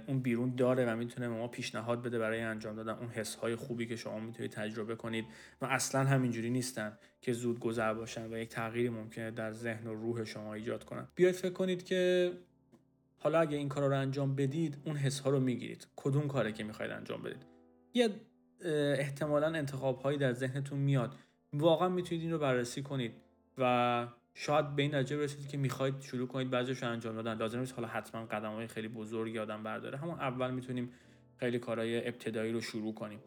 [0.08, 3.86] اون بیرون داره و می‌تونه ما پیشنهاد بده برای انجام دادن اون حس های خوبی
[3.86, 5.26] که شما می‌تونید تجربه کنید.
[5.62, 9.94] و اصلا همینجوری نیستن که زود گذر باشن و یک تغییری ممکنه در ذهن و
[9.94, 11.08] روح شما ایجاد کنن.
[11.16, 12.32] بیاید فکر کنید که
[13.18, 15.88] حالا اگه این کار رو انجام بدید اون حس ها رو می‌گیرید.
[15.96, 17.46] کدوم کاره که می‌خواید انجام بدید؟
[17.94, 18.10] یه
[18.98, 21.16] احتمالا انتخاب هایی در ذهنتون میاد.
[21.54, 23.12] واقعا می‌تونید این رو بررسی کنید
[23.58, 27.38] و شاید به این نتیجه برسید که می‌خواید شروع کنید بعضیش انجام دادن.
[27.38, 29.98] لازم نیست حالا حتما قدم های خیلی بزرگی آدم برداره.
[29.98, 30.92] همون اول می‌تونیم
[31.38, 33.20] خیلی کارهای ابتدایی رو شروع کنیم.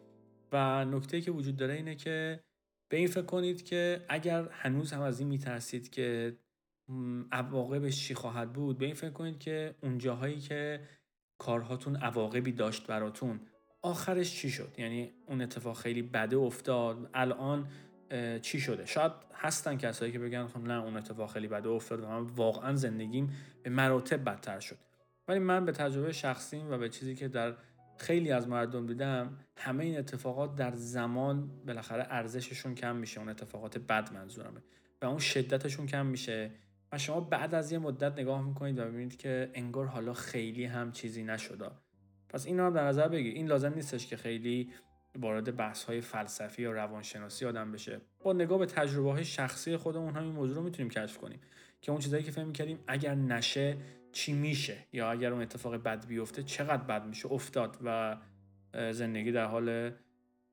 [0.52, 2.40] و نکته که وجود داره اینه که
[2.88, 6.36] به این فکر کنید که اگر هنوز هم از این میترسید که
[7.32, 10.80] عواقبش چی خواهد بود به این فکر کنید که اون جاهایی که
[11.38, 13.40] کارهاتون عواقبی داشت براتون
[13.82, 17.10] آخرش چی شد؟ یعنی اون اتفاق خیلی بده افتاد.
[17.14, 17.68] الان
[18.42, 22.06] چی شده؟ شاید هستن کسایی که بگن خب نه اون اتفاق خیلی بده افتاد و
[22.06, 24.76] من واقعا زندگیم به مراتب بدتر شد.
[25.28, 27.54] ولی من به تجربه شخصیم و به چیزی که در
[27.98, 33.78] خیلی از مردم دیدم همه این اتفاقات در زمان بالاخره ارزششون کم میشه اون اتفاقات
[33.78, 34.62] بد منظورمه.
[35.02, 36.50] و اون شدتشون کم میشه.
[36.92, 40.92] و شما بعد از یه مدت نگاه می‌کنید و ببینید که انگار حالا خیلی هم
[40.92, 41.70] چیزی نشده
[42.28, 43.34] پس این هم در نظر بگیر.
[43.34, 44.72] این لازم نیستش که خیلی
[45.18, 48.00] وارد بحث های فلسفی یا روانشناسی آدم بشه.
[48.22, 51.40] با نگاه به تجربه های شخصی خودمون همین موضوع رو می‌تونیم کشف کنیم
[51.80, 53.76] که اون چیزایی که فهم کردیم اگر نشه
[54.12, 58.16] چی میشه یا اگر اون اتفاق بد بیفته چقدر بد میشه افتاد و
[58.92, 59.92] زندگی در حال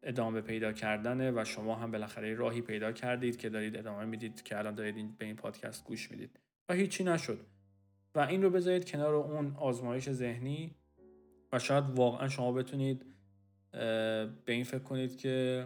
[0.04, 4.58] ادامه پیدا کردنه و شما هم بالاخره راهی پیدا کردید که دارید ادامه می‌دید که
[4.58, 6.40] الان دارید به این پادکست گوش می‌دید
[6.70, 7.40] و هیچی نشد.
[8.16, 10.76] و این رو بذارید کنار اون آزمایش ذهنی
[11.52, 13.06] و شاید واقعا شما بتونید
[13.72, 15.66] به این فکر کنید که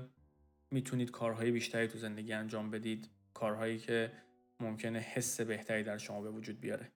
[0.72, 4.12] می‌تونید کارهای بیشتری تو زندگی انجام بدید کارهایی که
[4.60, 6.91] ممکنه حس بهتری در شما به وجود بیاره.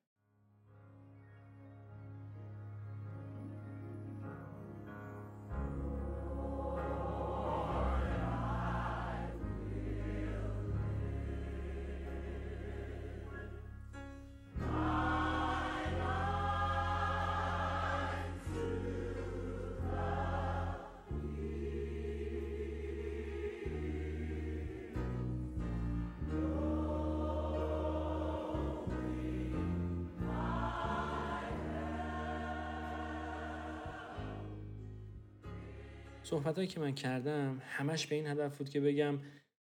[36.29, 39.19] صحبت که من کردم همش به این هدف بود که بگم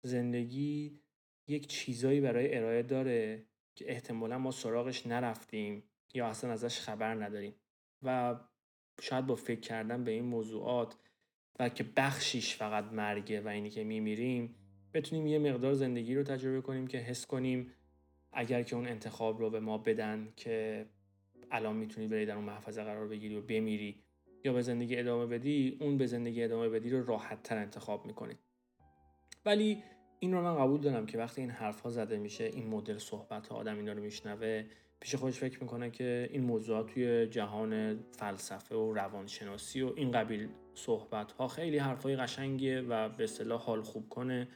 [0.03, 1.01] زندگی
[1.49, 5.83] یک چیزایی برای ارائه داره که احتمالا ما سراغش نرفتیم
[6.15, 7.55] یا اصلا ازش خبر نداریم.
[8.03, 8.37] و
[9.01, 10.97] شاید با فکر کردن به این موضوعات
[11.59, 14.55] و که بخشیش فقط مرگه و اینی که میمیریم
[14.95, 17.73] بتونیم یه مقدار زندگی رو تجربه کنیم که حس کنیم
[18.33, 20.87] اگر که اون انتخاب رو به ما بدن که
[21.51, 24.02] الان می‌تونی بری در اون محفظه قرار بگیری و بمیری.
[24.45, 28.39] یا به زندگی ادامه بدی اون به زندگی ادامه بدی رو راحت تر انتخاب می‌کنید
[29.45, 29.83] ولی
[30.19, 33.47] این رو من قبول دارم که وقتی این حرف ها زده میشه این مدل صحبت
[33.47, 34.65] ها آدم اینا رو میشنوه
[35.01, 40.49] پیش خودش فکر می‌کنه که این موضوعات توی جهان فلسفه و روانشناسی و این قبیل
[40.75, 44.49] صحبت ها خیلی حرفای قشنگیه و به اصطلاح حال خوب کنه.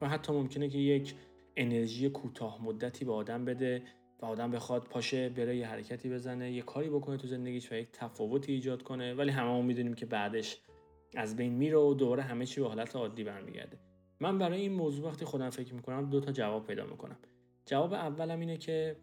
[0.00, 1.14] و حتی ممکنه که یک
[1.56, 3.82] انرژی کوتاه مدتی به آدم بده
[4.22, 7.88] و آدم بخواد پاشه بره یه حرکتی بزنه یه کاری بکنه تو زندگیش و یک
[7.92, 9.14] تفاوتی ایجاد کنه.
[9.14, 10.60] ولی هممون می‌دونیم که بعدش
[11.16, 13.78] از بین میره و دوباره همه چی به حالت عادی برمیگرده.
[14.20, 17.18] من برای این موضوع وقتی خودم فکر می‌کنم دو تا جواب پیدا می‌کنم.
[17.66, 18.96] جواب اولم اینه که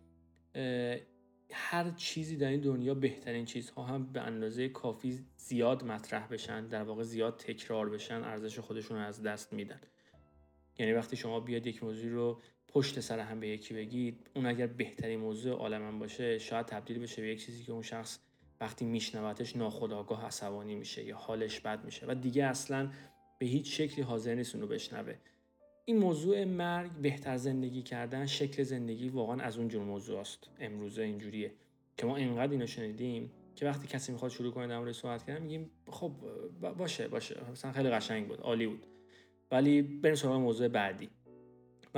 [1.51, 6.83] هر چیزی در این دنیا بهترین چیزها هم به اندازه کافی زیاد مطرح بشن در
[6.83, 9.81] واقع زیاد تکرار بشن ارزش خودشون از دست میدن.
[10.79, 12.41] یعنی وقتی شما بیاد یک موضوع رو
[12.77, 14.29] پشت سر هم به یکی بگید.
[14.35, 18.19] اون اگر بهترین موضوع عالم باشه شاید تبدیل بشه به یک چیزی که اون شخص
[18.61, 22.89] وقتی میشنوتش ناخداگاه عصبانی میشه یا حالش بد میشه و دیگه اصلا
[23.39, 25.15] به هیچ شکلی حاضر نیست اونو بشنوه.
[25.85, 30.49] این موضوع مرگ بهتر زندگی کردن شکل زندگی واقعا از اون جور موضوع است.
[30.59, 31.53] امروزه اینجوریه
[31.97, 35.71] که ما اینقدر اینو شنیدیم که وقتی کسی می‌خواد شروع کنه در صحبت کردن میگیم
[35.87, 36.11] خب
[36.77, 37.35] باشه باشه.
[37.51, 38.85] مثلا خیلی قشنگ بود عالی بود.
[39.51, 41.09] ولی بریم سراغ موضوع بعدی.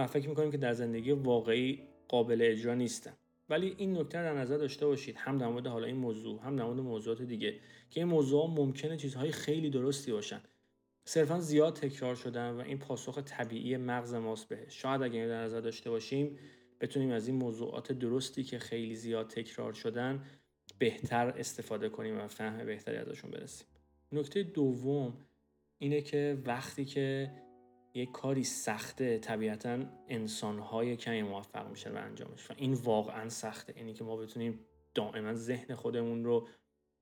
[0.04, 3.14] و فکر می‌کنیم که در زندگی واقعی قابل اجرا نیستن
[3.50, 5.16] ولی این نکته در نظر داشته باشید.
[5.18, 8.98] هم در مورد حالا این موضوع هم در مورد موضوعات دیگه که این موضوع ممکنه
[8.98, 10.42] چیزهای خیلی درستی باشن.
[11.06, 14.82] صرفا زیاد تکرار شدن و این پاسخ طبیعی مغز ماست بهش.
[14.82, 16.40] شاید اگر در نظر داشته باشیم
[16.82, 20.24] بتونیم از این موضوعات درستی که خیلی زیاد تکرار شدن
[20.80, 23.68] بهتر استفاده کنیم و فهم بهتری ازشون برسیم.
[24.12, 25.14] نکته دوم
[25.78, 27.32] اینه که وقتی که
[27.94, 33.74] یک کاری سخته طبیعتا انسانهای کمی موفق میشن و انجامش و این واقعا سخته.
[33.78, 34.60] اینی که ما بتونیم
[34.94, 36.48] دائما ذهن خودمون رو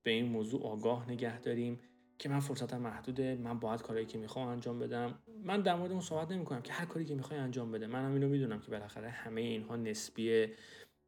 [0.04, 1.80] به این موضوع آگاه نگه داریم
[2.20, 5.20] که من فرصتم محدوده من باید کاری که می‌خوام انجام بدم.
[5.44, 7.88] من در مورد اون صحبت نمی کنم که هر کاری که می‌خوای انجام بده.
[7.88, 10.48] من هم اینو می‌دونم که بالاخره همه اینها نسبی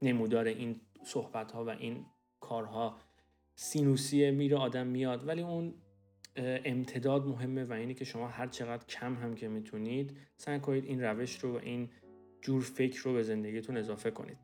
[0.02, 2.06] نمودار این صحبت ها و این
[2.40, 2.98] کارها.
[3.56, 5.28] سینوسیه میره آدم میاد.
[5.28, 5.74] ولی اون
[6.40, 11.02] امتداد مهمه و اینه که شما هر چقدر کم هم که می‌تونید سعی کنید این
[11.02, 11.90] روش رو و این
[12.42, 14.38] جور فکر رو به زندگیتون اضافه کنید.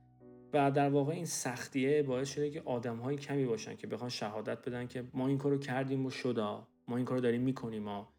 [0.54, 4.70] و در واقع این سختیه باعث شده که آدم های کمی باشن که بخوان شهادت
[4.70, 8.14] بدن که ما این کارو کردیم و شدا ما این کارو داریم می‌کنیم ما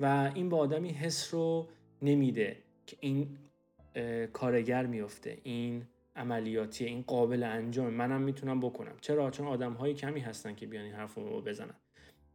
[0.00, 1.68] و این به آدمی حس رو
[2.02, 2.56] نمیده
[2.86, 3.38] که این
[4.32, 7.94] کارگر میفته این عملیاتی این قابل انجام.
[7.94, 8.96] منم می‌تونم بکنم.
[9.00, 11.74] چرا؟ چون آدم های کمی هستن که بیان این حرف بزنن.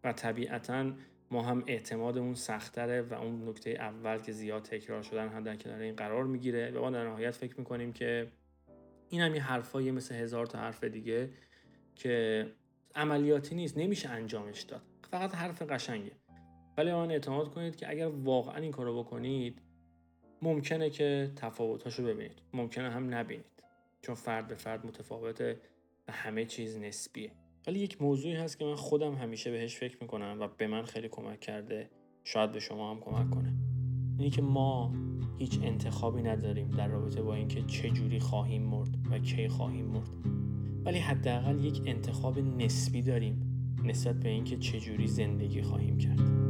[0.04, 0.92] و طبیعتا
[1.32, 5.80] ما هم اعتمادمون سختره و اون نکته اول که زیاد تکرار شدن هم در کنار
[5.80, 8.28] این قرار می‌گیره و ما در نهایت فکر می‌کنیم که
[9.10, 11.30] این هم یه حرفایی مثل هزار تا حرف دیگه
[11.96, 12.48] که
[12.96, 14.82] عملیاتی نیست نمیشه انجامش داد.
[15.12, 16.12] فقط حرف قشنگه.
[16.78, 19.62] ولی آن اعتماد کنید که اگر واقعا این کارو بکنید
[20.42, 22.42] ممکنه که تفاوتاشو ببینید.
[22.54, 23.46] ممکنه هم نبینید.
[24.02, 25.60] چون فرد به فرد متفاوته
[26.08, 27.32] و همه چیز نسبیه.
[27.68, 31.10] ولی یک موضوعی هست که من خودم همیشه بهش فکر می‌کنم و به من خیلی
[31.10, 31.90] کمک کرده.
[32.24, 33.54] شاید به شما هم کمک کنه.
[34.18, 34.94] اینی که ما
[35.38, 40.10] هیچ انتخابی نداریم در رابطه با اینکه چه جوری خواهیم مرد و کی خواهیم مرد.
[40.86, 43.42] ولی حداقل یک انتخاب نسبی داریم
[43.84, 46.43] نسبت به اینکه چه جوری زندگی خواهیم کرد.